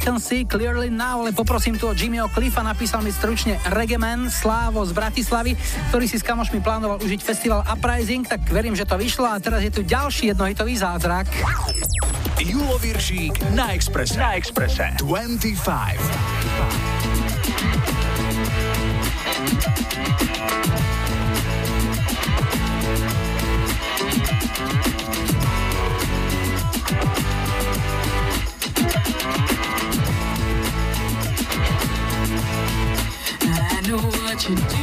Can 0.00 0.16
Clearly 0.48 0.88
Now, 0.88 1.20
ale 1.20 1.36
poprosím 1.36 1.76
tu 1.76 1.84
od 1.84 1.94
Jimmyho 1.94 2.32
Cliffa, 2.32 2.64
napísal 2.64 3.04
mi 3.04 3.12
stručne 3.12 3.60
Regeman 3.68 4.32
Slávo 4.32 4.80
z 4.88 4.96
Bratislavy, 4.96 5.52
ktorý 5.92 6.08
si 6.08 6.16
s 6.16 6.24
kamošmi 6.24 6.64
plánoval 6.64 7.04
užiť 7.04 7.20
festival 7.20 7.60
Uprising, 7.68 8.24
tak 8.24 8.40
verím, 8.48 8.72
že 8.72 8.88
to 8.88 8.96
vyšlo 8.96 9.28
a 9.28 9.36
teraz 9.36 9.60
je 9.60 9.68
tu 9.68 9.84
ďalší 9.84 10.32
jednohitový 10.32 10.80
zázrak. 10.80 11.28
Julo 12.40 12.80
Viršík 12.80 13.52
na 13.52 13.76
Exprese. 13.76 14.16
Na 14.16 14.32
Exprese. 14.40 14.96
25. 14.96 16.39
know 34.54 34.79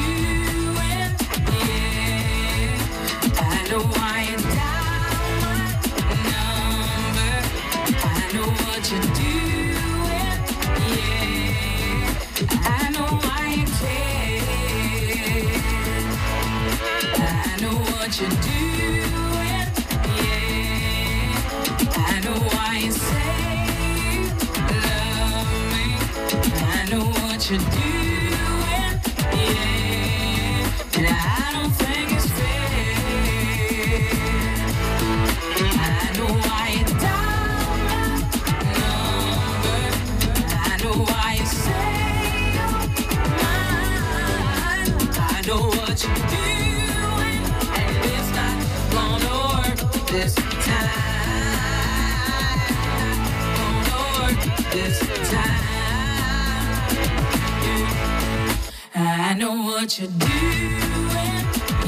what 59.88 60.00
you're 60.00 60.10
doing, 60.20 61.46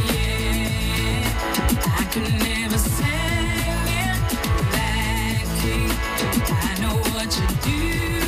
yeah. 0.08 1.28
I 1.98 2.04
could 2.14 2.30
never 2.40 2.78
sing 2.78 3.06
it 4.00 4.20
back. 4.72 5.44
I 6.50 6.80
know 6.80 6.96
what 7.12 7.30
you're 7.38 7.58
doing, 7.62 8.19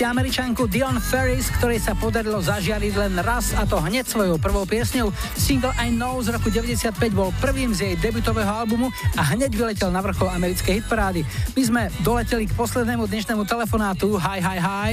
ste 0.00 0.08
američanku 0.08 0.64
Dion 0.64 0.96
Ferris, 0.96 1.52
ktorej 1.60 1.76
sa 1.76 1.92
podarilo 1.92 2.40
zažiariť 2.40 2.94
len 2.96 3.20
raz 3.20 3.52
a 3.52 3.68
to 3.68 3.76
hneď 3.84 4.08
svojou 4.08 4.40
prvou 4.40 4.64
piesňou. 4.64 5.12
Single 5.36 5.76
I 5.76 5.92
Know 5.92 6.16
z 6.24 6.32
roku 6.32 6.48
95 6.48 6.96
bol 7.12 7.28
prvým 7.36 7.76
z 7.76 7.84
jej 7.84 7.94
debutového 8.00 8.48
albumu 8.48 8.88
a 9.20 9.36
hneď 9.36 9.52
vyletel 9.52 9.92
na 9.92 10.00
vrchol 10.00 10.32
americkej 10.32 10.80
hitparády. 10.80 11.20
My 11.52 11.62
sme 11.68 11.82
doleteli 12.00 12.48
k 12.48 12.56
poslednému 12.56 13.12
dnešnému 13.12 13.44
telefonátu. 13.44 14.16
Hi, 14.16 14.40
hi, 14.40 14.56
hi. 14.56 14.92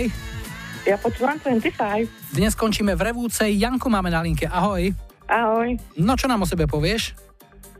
Ja 0.84 1.00
počúvam 1.00 1.40
25. 1.40 2.36
Dnes 2.36 2.52
skončíme 2.52 2.92
v 2.92 3.08
Revúcej. 3.08 3.56
Janku 3.56 3.88
máme 3.88 4.12
na 4.12 4.20
linke. 4.20 4.44
Ahoj. 4.44 4.92
Ahoj. 5.32 5.80
No 5.96 6.20
čo 6.20 6.28
nám 6.28 6.44
o 6.44 6.48
sebe 6.52 6.68
povieš? 6.68 7.16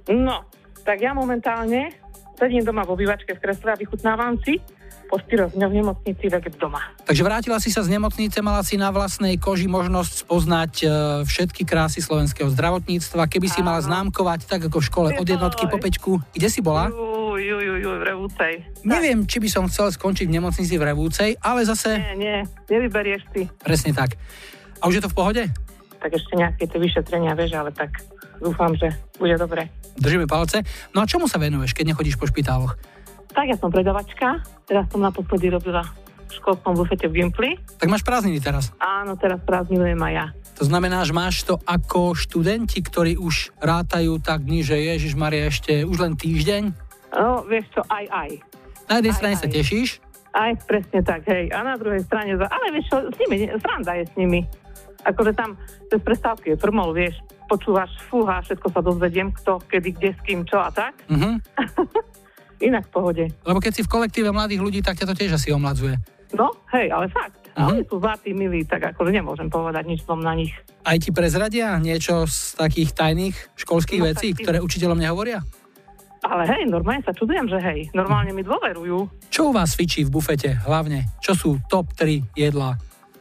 No, 0.08 0.48
tak 0.88 1.04
ja 1.04 1.12
momentálne 1.12 1.92
sedím 2.40 2.64
doma 2.64 2.88
v 2.88 2.96
obývačke 2.96 3.36
v 3.36 3.42
kresle 3.44 3.76
a 3.76 3.76
vychutnávam 3.76 4.40
si 4.48 4.64
po 5.08 5.18
4 5.18 5.56
dňoch 5.56 5.72
v 5.72 5.78
nemocnici 5.80 6.26
vek 6.28 6.60
doma. 6.60 6.84
Takže 7.08 7.24
vrátila 7.24 7.58
si 7.64 7.72
sa 7.72 7.82
z 7.82 7.96
nemocnice, 7.96 8.44
mala 8.44 8.62
si 8.62 8.76
na 8.76 8.92
vlastnej 8.92 9.40
koži 9.40 9.72
možnosť 9.72 10.28
spoznať 10.28 10.74
e, 10.84 10.86
všetky 11.24 11.64
krásy 11.64 12.04
slovenského 12.04 12.52
zdravotníctva. 12.52 13.32
Keby 13.32 13.48
si 13.48 13.64
mala 13.64 13.80
známkovať, 13.80 14.46
tak 14.46 14.68
ako 14.68 14.84
v 14.84 14.88
škole 14.92 15.10
od 15.16 15.28
jednotky 15.28 15.66
po 15.72 15.80
pečku. 15.80 16.12
Kde 16.36 16.48
si 16.52 16.60
bola? 16.60 16.92
Uj, 16.92 17.40
uj, 17.40 17.68
uj, 17.80 17.84
v 17.84 18.04
Revúcej. 18.04 18.54
Neviem, 18.84 19.24
či 19.24 19.40
by 19.40 19.48
som 19.48 19.64
chcel 19.72 19.96
skončiť 19.96 20.28
v 20.28 20.36
nemocnici 20.38 20.76
v 20.76 20.84
Revúcej, 20.84 21.40
ale 21.40 21.64
zase... 21.64 21.96
Nie, 21.96 22.16
nie, 22.20 22.38
nevyberieš 22.68 23.24
si. 23.32 23.42
Presne 23.64 23.96
tak. 23.96 24.20
A 24.84 24.92
už 24.92 25.00
je 25.00 25.04
to 25.08 25.12
v 25.12 25.18
pohode? 25.18 25.44
Tak 25.98 26.12
ešte 26.14 26.34
nejaké 26.38 26.70
tie 26.70 26.78
vyšetrenia, 26.78 27.34
vieš, 27.34 27.58
ale 27.58 27.72
tak 27.74 27.90
dúfam, 28.38 28.76
že 28.78 28.94
bude 29.18 29.34
dobre. 29.40 29.72
Držíme 29.98 30.30
palce. 30.30 30.62
No 30.94 31.02
a 31.02 31.10
čomu 31.10 31.26
sa 31.26 31.42
venuješ, 31.42 31.74
keď 31.74 31.94
nechodíš 31.94 32.22
po 32.22 32.30
špitáloch? 32.30 32.78
Tak 33.32 33.46
ja 33.48 33.58
som 33.60 33.70
predavačka, 33.70 34.42
teraz 34.66 34.86
som 34.92 35.04
naposledy 35.04 35.52
robila 35.52 35.84
v 36.28 36.32
školskom 36.44 36.76
bufete 36.76 37.08
v 37.08 37.24
Gimply. 37.24 37.52
Tak 37.80 37.88
máš 37.88 38.04
prázdniny 38.04 38.44
teraz. 38.44 38.76
Áno, 38.84 39.16
teraz 39.16 39.40
prázdninujem 39.48 39.96
aj 39.96 40.14
ja. 40.14 40.26
To 40.60 40.68
znamená, 40.68 41.06
že 41.08 41.16
máš 41.16 41.48
to 41.48 41.62
ako 41.64 42.18
študenti, 42.18 42.84
ktorí 42.84 43.16
už 43.16 43.56
rátajú 43.62 44.20
tak 44.20 44.44
dni, 44.44 44.66
že 44.66 44.76
Ježiš 44.76 45.14
Maria 45.16 45.48
ešte 45.48 45.88
už 45.88 45.98
len 46.02 46.14
týždeň? 46.20 46.64
No, 47.16 47.48
vieš 47.48 47.72
čo, 47.72 47.82
aj, 47.88 48.06
aj. 48.12 48.30
Na 48.92 49.00
jednej 49.00 49.16
strane 49.16 49.36
sa 49.40 49.48
tešíš, 49.48 50.04
Aj, 50.36 50.54
presne 50.68 51.02
tak, 51.02 51.24
hej. 51.32 51.50
A 51.50 51.64
na 51.64 51.80
druhej 51.80 52.04
strane, 52.04 52.36
ale 52.36 52.66
vieš 52.76 52.92
čo, 52.92 52.98
s 53.08 53.18
nimi, 53.26 53.48
sranda 53.58 53.96
je 53.98 54.06
s 54.06 54.14
nimi. 54.20 54.44
Akože 55.08 55.32
tam 55.34 55.56
cez 55.88 56.00
prestávky 56.04 56.54
je 56.54 56.58
frmol, 56.60 56.92
vieš, 56.92 57.16
počúvaš, 57.48 57.90
fúha, 58.12 58.44
všetko 58.44 58.68
sa 58.70 58.82
dozvediem, 58.84 59.32
kto, 59.32 59.64
kedy, 59.66 59.90
kde, 59.96 60.10
s 60.14 60.22
kým, 60.28 60.44
čo 60.44 60.60
a 60.60 60.70
tak. 60.70 61.00
Mhm. 61.08 61.40
Inak 62.60 62.88
v 62.88 62.92
pohode. 62.92 63.26
Lebo 63.44 63.60
keď 63.60 63.72
si 63.72 63.82
v 63.82 63.90
kolektíve 63.90 64.30
mladých 64.30 64.62
ľudí, 64.62 64.80
tak 64.82 64.98
ťa 64.98 65.06
to 65.06 65.16
tiež 65.16 65.38
asi 65.38 65.50
omladzuje. 65.50 65.94
No, 66.34 66.52
hej, 66.72 66.90
ale 66.90 67.08
fakt. 67.08 67.40
Mhm. 67.54 67.68
Oni 67.68 67.82
sú 67.84 67.98
zlatí, 67.98 68.30
milí, 68.32 68.62
tak 68.64 68.84
akože 68.88 69.10
nemôžem 69.12 69.48
povedať 69.48 69.84
nič 69.86 70.04
zlom 70.04 70.20
na 70.20 70.34
nich. 70.34 70.54
Aj 70.84 70.94
ti 70.96 71.10
prezradia 71.10 71.74
niečo 71.78 72.26
z 72.26 72.54
takých 72.56 72.94
tajných 72.94 73.36
školských 73.56 74.02
No, 74.02 74.08
vecí, 74.08 74.28
tak- 74.32 74.42
ktoré 74.44 74.58
učiteľom 74.60 74.98
nehovoria? 74.98 75.42
Ale 76.20 76.44
hej, 76.46 76.66
normálne 76.66 77.02
sa 77.02 77.14
čudujem, 77.14 77.46
že 77.48 77.58
hej, 77.58 77.94
normálne 77.94 78.30
mi 78.30 78.42
dôverujú. 78.42 79.30
Čo 79.30 79.50
u 79.50 79.56
vás 79.56 79.74
fičí 79.74 80.02
v 80.02 80.12
bufete 80.12 80.58
hlavne? 80.60 81.08
Čo 81.18 81.34
sú 81.34 81.50
top 81.66 81.94
3 81.94 82.26
jedlá? 82.34 82.74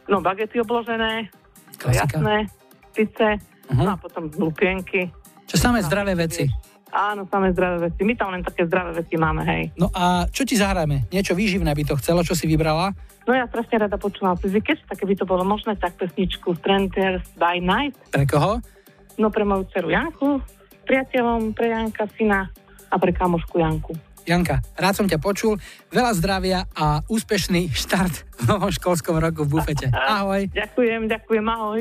No, 0.05 0.19
bagety 0.19 0.59
obložené, 0.59 1.29
Klasika. 1.77 2.17
jasné, 2.17 2.49
pice, 2.91 3.37
Mhm. 3.69 3.79
no 3.79 3.91
a 3.93 3.97
potom 3.97 4.27
lupienky. 4.33 5.07
Čo 5.45 5.55
samé 5.57 5.79
zdravé 5.79 6.13
veci? 6.13 6.45
Áno, 6.91 7.27
samé 7.27 7.51
zdravé 7.51 7.91
veci. 7.91 8.01
My 8.07 8.13
tam 8.15 8.31
len 8.31 8.43
také 8.43 8.63
zdravé 8.63 9.03
veci 9.03 9.19
máme, 9.19 9.43
hej. 9.43 9.63
No 9.75 9.91
a 9.91 10.25
čo 10.31 10.47
ti 10.47 10.55
zahráme? 10.55 11.11
Niečo 11.11 11.35
výživné 11.35 11.71
by 11.75 11.83
to 11.83 11.99
chcelo, 11.99 12.23
čo 12.23 12.33
si 12.33 12.47
vybrala? 12.47 12.95
No 13.27 13.35
ja 13.35 13.43
strašne 13.51 13.83
rada 13.83 13.99
počúvam 13.99 14.39
fyzike, 14.39 14.79
tak 14.87 15.03
keby 15.03 15.19
to 15.19 15.27
bolo 15.27 15.43
možné, 15.43 15.75
tak 15.75 15.99
pesničku 15.99 16.55
Strangers 16.63 17.27
by 17.35 17.59
Night. 17.59 17.99
Pre 18.07 18.23
koho? 18.23 18.63
No 19.19 19.27
pre 19.27 19.43
moju 19.43 19.67
dceru 19.67 19.91
Janku, 19.91 20.39
priateľom, 20.87 21.51
pre 21.51 21.75
Janka 21.75 22.07
syna 22.15 22.47
a 22.87 22.95
pre 22.95 23.11
kamošku 23.11 23.59
Janku. 23.59 23.91
Janka, 24.27 24.59
rád 24.75 24.95
som 24.95 25.07
ťa 25.07 25.23
počul, 25.23 25.55
veľa 25.91 26.11
zdravia 26.15 26.59
a 26.75 26.99
úspešný 27.07 27.71
štart 27.71 28.27
v 28.27 28.41
novom 28.47 28.71
školskom 28.71 29.15
roku 29.19 29.47
v 29.47 29.59
bufete. 29.59 29.87
Ahoj. 30.19 30.51
Ďakujem, 30.51 31.07
ďakujem, 31.07 31.45
ahoj. 31.47 31.79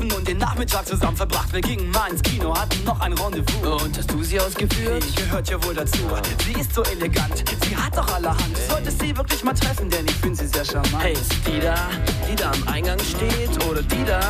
Getroffen 0.00 0.12
und 0.12 0.28
den 0.28 0.38
Nachmittag 0.38 0.86
zusammen 0.86 1.16
verbracht. 1.16 1.52
Wir 1.52 1.60
gingen 1.60 1.90
mal 1.90 2.10
ins 2.10 2.22
Kino, 2.22 2.54
hatten 2.54 2.82
noch 2.84 3.00
ein 3.00 3.12
Rendezvous. 3.12 3.82
Und 3.82 3.96
hast 3.96 4.10
du 4.10 4.22
sie 4.22 4.40
ausgeführt? 4.40 5.04
Ich 5.04 5.16
gehört 5.16 5.50
ja 5.50 5.62
wohl 5.64 5.74
dazu. 5.74 5.98
Sie 6.44 6.60
ist 6.60 6.74
so 6.74 6.82
elegant, 6.82 7.44
sie 7.64 7.76
hat 7.76 7.96
doch 7.96 8.12
allerhand. 8.14 8.56
Du 8.56 8.72
solltest 8.72 9.00
sie 9.00 9.16
wirklich 9.16 9.42
mal 9.44 9.54
treffen, 9.54 9.88
denn 9.90 10.06
ich 10.06 10.16
finde 10.16 10.36
sie 10.36 10.46
sehr 10.46 10.64
charmant. 10.64 11.02
Hey, 11.02 11.12
ist 11.12 11.32
die 11.46 11.60
da, 11.60 11.74
die 12.30 12.36
da 12.36 12.50
am 12.50 12.68
Eingang 12.68 12.98
steht? 13.00 13.64
Oder 13.68 13.82
die 13.82 14.04
da, 14.04 14.20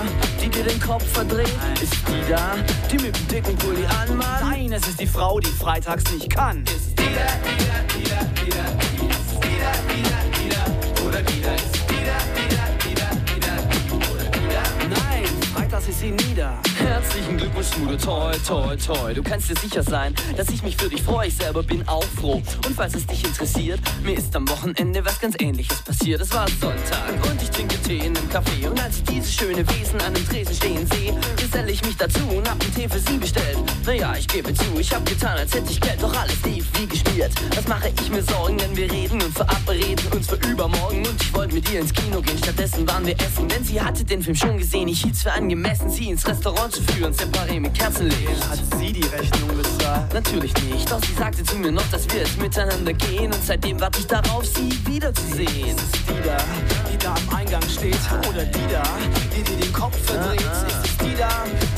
die 0.42 0.48
dir 0.48 0.64
den 0.64 0.80
Kopf 0.80 1.06
verdreht? 1.12 1.52
Ist 1.82 1.94
die 2.08 2.30
da, 2.30 2.54
die 2.90 2.98
mit 2.98 3.16
dem 3.16 3.28
dicken 3.28 3.56
Pulli 3.56 3.84
anmacht? 3.86 4.42
Nein, 4.42 4.72
es 4.72 4.86
ist 4.88 5.00
die 5.00 5.06
Frau, 5.06 5.40
die 5.40 5.50
freitags 5.50 6.10
nicht 6.12 6.30
kann. 6.30 6.64
Ist 6.64 6.98
die 6.98 7.04
da, 7.04 7.28
die 7.44 7.64
da, 7.64 7.94
die 7.94 8.10
da, 8.10 8.44
die 8.44 8.50
da, 8.50 8.89
freitags 16.10 16.22
ist 16.22 16.26
sie 16.26 16.28
nieder. 16.28 16.69
Herzlichen 17.20 17.36
Glückwunsch, 17.36 17.76
Mudo, 17.76 17.96
toi, 17.98 18.32
toi, 18.46 18.76
toi. 18.76 19.12
Du 19.12 19.22
kannst 19.22 19.50
dir 19.50 19.56
sicher 19.56 19.82
sein, 19.82 20.14
dass 20.38 20.48
ich 20.48 20.62
mich 20.62 20.74
für 20.74 20.88
dich 20.88 21.02
freue. 21.02 21.28
Ich 21.28 21.36
selber 21.36 21.62
bin 21.62 21.86
auch 21.86 22.04
froh. 22.18 22.40
Und 22.66 22.74
falls 22.74 22.94
es 22.94 23.06
dich 23.06 23.22
interessiert, 23.22 23.78
mir 24.02 24.16
ist 24.16 24.34
am 24.34 24.48
Wochenende 24.48 25.04
was 25.04 25.20
ganz 25.20 25.36
ähnliches 25.38 25.82
passiert. 25.82 26.22
Es 26.22 26.32
war 26.32 26.48
Sonntag 26.48 27.12
und 27.30 27.42
ich 27.42 27.50
trinke 27.50 27.76
Tee 27.82 27.98
in 27.98 28.16
einem 28.16 28.28
Café. 28.30 28.66
Und 28.66 28.82
als 28.82 28.96
ich 28.96 29.04
dieses 29.04 29.34
schöne 29.34 29.68
Wesen 29.68 30.00
an 30.00 30.14
dem 30.14 30.26
Tresen 30.26 30.54
stehen 30.54 30.86
sehe, 30.86 31.14
geselle 31.36 31.70
ich 31.70 31.84
mich 31.84 31.96
dazu 31.98 32.20
und 32.34 32.48
hab 32.48 32.58
einen 32.58 32.74
Tee 32.74 32.88
für 32.88 32.98
sie 32.98 33.18
bestellt. 33.18 33.58
Naja, 33.84 34.14
ich 34.18 34.26
gebe 34.26 34.54
zu, 34.54 34.78
ich 34.78 34.90
hab 34.94 35.04
getan, 35.04 35.36
als 35.36 35.52
hätte 35.52 35.70
ich 35.70 35.80
Geld, 35.80 36.02
doch 36.02 36.16
alles 36.18 36.42
lief 36.46 36.66
wie 36.78 36.86
gespielt. 36.86 37.32
Was 37.54 37.68
mache 37.68 37.92
ich 38.00 38.10
mir 38.10 38.22
Sorgen, 38.22 38.58
wenn 38.60 38.74
wir 38.74 38.90
reden 38.90 39.20
und 39.20 39.34
verabreden 39.34 40.06
uns 40.12 40.26
für 40.26 40.36
übermorgen. 40.48 41.06
Und 41.06 41.22
ich 41.22 41.34
wollte 41.34 41.54
mit 41.54 41.70
ihr 41.70 41.80
ins 41.80 41.92
Kino 41.92 42.22
gehen, 42.22 42.38
stattdessen 42.38 42.88
waren 42.88 43.04
wir 43.04 43.14
essen. 43.20 43.46
Denn 43.46 43.62
sie 43.62 43.78
hatte 43.78 44.04
den 44.04 44.22
Film 44.22 44.36
schon 44.36 44.56
gesehen, 44.56 44.88
ich 44.88 45.02
hielt's 45.02 45.22
für 45.22 45.32
angemessen, 45.32 45.90
sie 45.90 46.08
ins 46.08 46.26
Restaurant 46.26 46.72
zu 46.72 46.82
führen, 46.82 47.09
separé 47.12 47.60
mit 47.60 47.74
Kerzenlicht. 47.74 48.48
Hat 48.48 48.58
sie 48.78 48.92
die 48.92 49.06
Rechnung 49.06 49.56
bezahlt? 49.56 50.12
Natürlich 50.12 50.52
nicht, 50.64 50.90
doch 50.90 51.02
sie 51.04 51.14
sagte 51.14 51.42
zu 51.44 51.56
mir 51.56 51.72
noch, 51.72 51.88
dass 51.90 52.08
wir 52.12 52.22
es 52.22 52.36
miteinander 52.36 52.92
gehen. 52.92 53.32
Und 53.32 53.44
seitdem 53.44 53.80
warte 53.80 54.00
ich 54.00 54.06
darauf, 54.06 54.44
sie 54.44 54.70
wiederzusehen. 54.86 55.76
Ist 55.76 55.80
es 55.80 56.04
die 56.06 56.22
da, 56.24 56.36
die 56.90 56.98
da 56.98 57.14
am 57.14 57.36
Eingang 57.36 57.62
steht? 57.62 57.98
Oder 58.28 58.44
die 58.44 58.72
da, 58.72 58.82
die 59.34 59.42
dir 59.42 59.56
den 59.56 59.72
Kopf 59.72 59.96
verdreht? 60.04 60.40
Ist 60.40 60.84
es 60.84 60.96
die 60.98 61.16
da, 61.16 61.28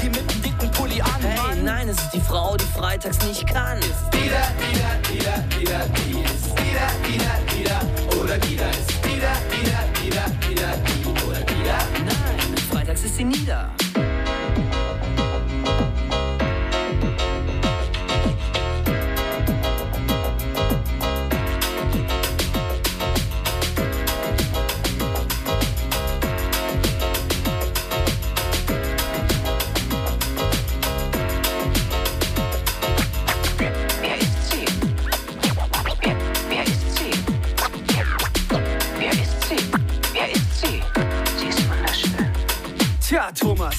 die 0.02 0.08
mit 0.08 0.30
dem 0.30 0.42
dicken 0.42 0.70
Pulli 0.72 1.00
an? 1.00 1.20
Hey, 1.20 1.62
nein, 1.62 1.88
es 1.88 1.98
ist 1.98 2.10
die 2.12 2.20
Frau, 2.20 2.56
die 2.56 2.64
freitags 2.78 3.24
nicht 3.26 3.46
kann. 3.46 3.78
Ist 3.78 4.04
die 4.12 4.28
da, 4.28 4.48
die 4.58 4.78
da, 4.78 4.90
die 5.08 5.18
da, 5.18 5.58
die 5.58 5.64
da, 5.64 5.78
die 5.86 6.22
ist 6.22 6.46
die 6.58 6.72
da, 6.74 6.88
die 7.06 7.18
da, 7.18 7.32
die 7.54 7.64
da, 7.64 8.16
oder 8.20 8.38
die 8.38 8.56
da 8.56 8.68
ist 8.70 8.90
die 9.04 9.20
da, 9.20 9.32
die 9.50 9.70
da, 9.70 9.78
die 10.02 10.10
da, 10.10 10.24
die 10.48 10.54
da, 10.54 10.72
die 10.86 11.26
oder 11.26 11.40
die 11.40 11.64
da? 11.64 11.78
Nein, 12.04 12.56
freitags 12.70 13.04
ist 13.04 13.16
sie 13.16 13.24
nieder. 13.24 13.70
Wer 13.94 14.11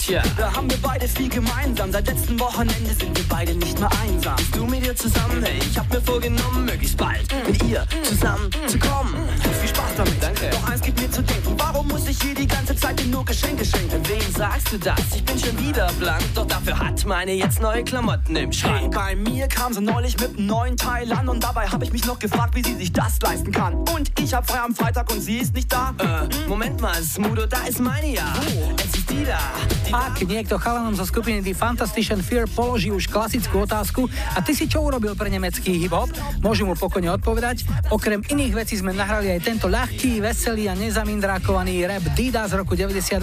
Tja. 0.06 0.22
da 0.38 0.54
haben 0.54 0.70
wir 0.70 0.78
beide 0.82 1.08
viel 1.08 1.30
gemeinsam. 1.30 1.90
Seit 1.94 2.08
letzten 2.08 2.38
Wochenende 2.38 2.94
sind 2.94 3.18
wir 3.18 3.24
beide 3.30 3.56
nicht 3.56 3.80
mehr 3.80 3.90
einsam. 4.04 4.36
Bist 4.36 4.54
du 4.54 4.66
mit 4.66 4.86
ihr 4.86 4.94
zusammen? 4.94 5.42
Hey, 5.42 5.60
ich 5.60 5.78
hab 5.78 5.90
mir 5.94 6.02
vorgenommen, 6.02 6.66
möglichst 6.66 6.98
bald 6.98 7.26
mit 7.48 7.64
ihr 7.64 7.88
zusammen 8.04 8.50
zu 8.68 8.78
kommen. 8.80 9.16
Viel 9.62 9.70
Spaß 9.70 9.96
damit. 9.96 10.22
Danke. 10.22 10.50
Doch 10.52 10.70
eins 10.70 10.82
gibt 10.82 11.00
mir 11.00 11.10
zu 11.10 11.22
denken, 11.24 11.43
warum 11.84 12.00
muss 12.00 12.08
ich 12.08 12.22
hier 12.22 12.36
die 12.36 12.48
ganze 12.48 12.76
Zeit 12.76 13.00
dir 13.00 13.08
nur 13.08 13.26
Geschenke 13.26 13.66
schenken? 13.66 14.02
Wem 14.08 14.34
sagst 14.36 14.72
du 14.72 14.78
das? 14.78 15.00
Ich 15.16 15.24
bin 15.24 15.38
schon 15.40 15.58
wieder 15.60 15.92
blank, 16.00 16.24
doch 16.36 16.46
dafür 16.46 16.78
hat 16.80 17.06
meine 17.06 17.34
jetzt 17.34 17.62
neue 17.62 17.84
Klamotten 17.84 18.36
im 18.36 18.52
Hey, 18.52 18.54
Schrank. 18.54 18.94
bei 18.96 19.16
mir 19.16 19.48
kam 19.48 19.74
sie 19.74 19.82
neulich 19.82 20.20
mit 20.20 20.38
einem 20.38 20.48
neuen 20.48 20.78
Teil 20.78 21.12
an 21.12 21.30
und 21.30 21.44
dabei 21.44 21.68
habe 21.68 21.84
ich 21.86 21.92
mich 21.92 22.06
noch 22.06 22.20
gefragt, 22.20 22.56
wie 22.56 22.64
sie 22.64 22.76
sich 22.76 22.92
das 22.92 23.20
leisten 23.22 23.52
kann. 23.52 23.76
Und 23.94 24.12
ich 24.20 24.34
hab 24.34 24.50
frei 24.50 24.60
am 24.60 24.76
Freitag 24.76 25.12
und 25.12 25.22
sie 25.22 25.38
ist 25.38 25.54
nicht 25.54 25.72
da. 25.72 25.94
Äh, 26.00 26.48
Moment 26.50 26.80
mal, 26.82 27.02
Smudo, 27.02 27.46
da 27.46 27.64
ist 27.68 27.80
meine 27.80 28.14
ja. 28.14 28.34
Es 28.78 28.98
ist 28.98 29.10
die 29.10 29.24
da. 29.26 29.40
Die 29.88 29.94
Ak 29.94 30.22
niekto 30.22 30.58
chalanom 30.58 30.96
zo 30.96 31.06
skupiny 31.06 31.44
The 31.44 31.54
Fantastisch 31.54 32.12
and 32.12 32.24
Fear 32.24 32.48
položí 32.48 32.92
už 32.92 33.12
klasickú 33.12 33.68
otázku 33.68 34.10
a 34.36 34.42
ty 34.42 34.56
si 34.56 34.66
čo 34.66 34.82
urobil 34.82 35.14
pre 35.14 35.30
nemecký 35.30 35.76
hip-hop? 35.86 36.10
Môžu 36.42 36.66
mu 36.66 36.74
pokojne 36.74 37.12
odpovedať. 37.12 37.68
Okrem 37.92 38.24
iných 38.24 38.54
vecí 38.56 38.80
sme 38.80 38.96
nahrali 38.96 39.30
aj 39.36 39.44
tento 39.44 39.68
ľahký, 39.68 40.24
veselý 40.24 40.72
a 40.72 40.74
nezamindrákovaný 40.74 41.73
rap 41.82 42.06
Dida 42.14 42.46
z 42.46 42.62
roku 42.62 42.78
92. 42.78 43.18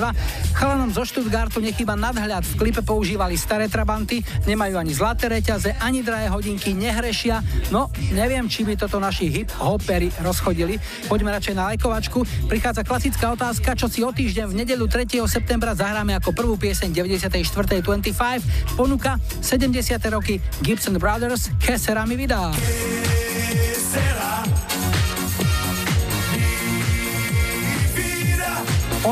Chalanom 0.58 0.90
zo 0.90 1.06
Stuttgartu 1.06 1.62
nechýba 1.62 1.94
nadhľad. 1.94 2.42
V 2.42 2.54
klipe 2.58 2.82
používali 2.82 3.38
staré 3.38 3.70
trabanty, 3.70 4.26
nemajú 4.50 4.74
ani 4.74 4.90
zlaté 4.90 5.30
reťaze, 5.30 5.78
ani 5.78 6.02
drahé 6.02 6.26
hodinky, 6.26 6.74
nehrešia. 6.74 7.38
No, 7.70 7.86
neviem, 8.10 8.50
či 8.50 8.66
by 8.66 8.74
toto 8.74 8.98
naši 8.98 9.30
hip-hopery 9.30 10.10
rozchodili. 10.26 10.82
Poďme 11.06 11.30
radšej 11.38 11.54
na 11.54 11.70
lajkovačku. 11.70 12.50
Prichádza 12.50 12.82
klasická 12.82 13.30
otázka, 13.30 13.78
čo 13.78 13.86
si 13.86 14.02
o 14.02 14.10
týždeň 14.10 14.50
v 14.50 14.54
nedelu 14.66 14.90
3. 14.90 15.22
septembra 15.30 15.78
zahráme 15.78 16.18
ako 16.18 16.34
prvú 16.34 16.58
pieseň 16.58 16.90
94. 16.90 17.86
25. 17.86 18.74
Ponuka 18.74 19.22
70. 19.38 19.70
roky 20.10 20.42
Gibson 20.66 20.98
Brothers, 20.98 21.54
Kesera 21.62 22.02
mi 22.02 22.18
vydá. 22.18 22.50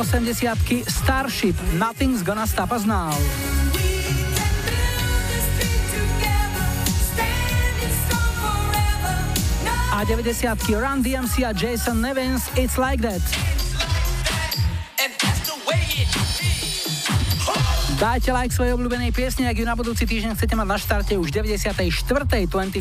80 0.01 0.85
Starship, 0.85 1.57
Nothing's 1.75 2.23
Gonna 2.23 2.47
Stop 2.47 2.71
Us 2.71 2.87
Now. 2.87 3.11
A 9.93 10.05
90 10.05 10.75
Run 10.75 11.03
DMC 11.03 11.51
a 11.51 11.53
Jason 11.53 12.01
Nevins, 12.01 12.49
It's 12.57 12.79
Like 12.79 13.01
That. 13.01 13.49
Dajte 17.99 18.31
like 18.31 18.55
svojej 18.55 18.79
obľúbenej 18.79 19.11
piesne, 19.11 19.51
ak 19.51 19.59
ju 19.59 19.67
na 19.67 19.75
budúci 19.75 20.07
týždeň 20.07 20.39
chcete 20.39 20.55
mať 20.55 20.69
na 20.71 20.79
štarte 20.79 21.19
už 21.19 21.35
94. 21.35 21.83
25. 22.47 22.79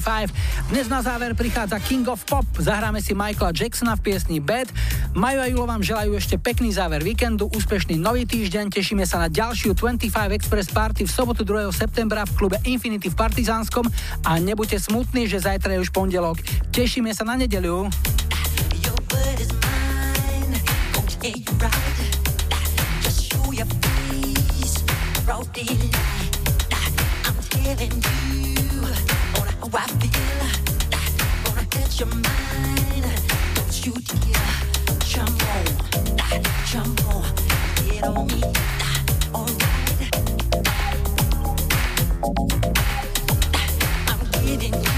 Dnes 0.70 0.86
na 0.86 1.02
záver 1.02 1.34
prichádza 1.34 1.82
King 1.82 2.06
of 2.06 2.22
Pop. 2.22 2.46
Zahráme 2.62 3.02
si 3.02 3.18
Michaela 3.18 3.50
Jacksona 3.50 3.98
v 3.98 4.14
piesni 4.14 4.38
Bad. 4.38 4.70
Majo 5.18 5.42
a 5.42 5.50
Julo 5.50 5.66
vám 5.66 5.82
želajú 5.82 6.14
ešte 6.14 6.38
pekný 6.38 6.70
záver 6.70 7.02
víkendu, 7.02 7.50
úspešný 7.50 7.98
nový 7.98 8.30
týždeň. 8.30 8.70
Tešíme 8.70 9.10
sa 9.10 9.26
na 9.26 9.34
ďalšiu 9.34 9.74
25 9.74 10.38
Express 10.38 10.70
Party 10.70 11.10
v 11.10 11.12
sobotu 11.12 11.42
2. 11.42 11.74
septembra 11.74 12.22
v 12.30 12.38
klube 12.38 12.62
Infinity 12.70 13.10
v 13.10 13.18
Partizánskom 13.18 13.90
a 14.22 14.38
nebuďte 14.38 14.86
smutní, 14.86 15.26
že 15.26 15.42
zajtra 15.42 15.82
je 15.82 15.90
už 15.90 15.90
pondelok. 15.98 16.38
Tešíme 16.70 17.10
sa 17.18 17.26
na 17.26 17.34
nedeliu. 17.34 17.90
broad 21.58 22.07
I'm 27.26 27.36
giving 27.50 27.92
you. 27.92 28.82
On 29.36 29.48
how 29.48 29.70
I 29.74 29.88
feel. 30.00 30.42
Gonna 31.44 31.66
hit 31.74 32.00
your 32.00 32.08
mind. 32.08 33.06
Don't 33.56 33.86
you 33.86 33.94
Get 37.84 38.04
on 38.06 38.28
me. 38.28 38.42
Alright. 39.36 40.12
I'm 44.08 44.20
getting 44.46 44.74
you. 44.82 44.97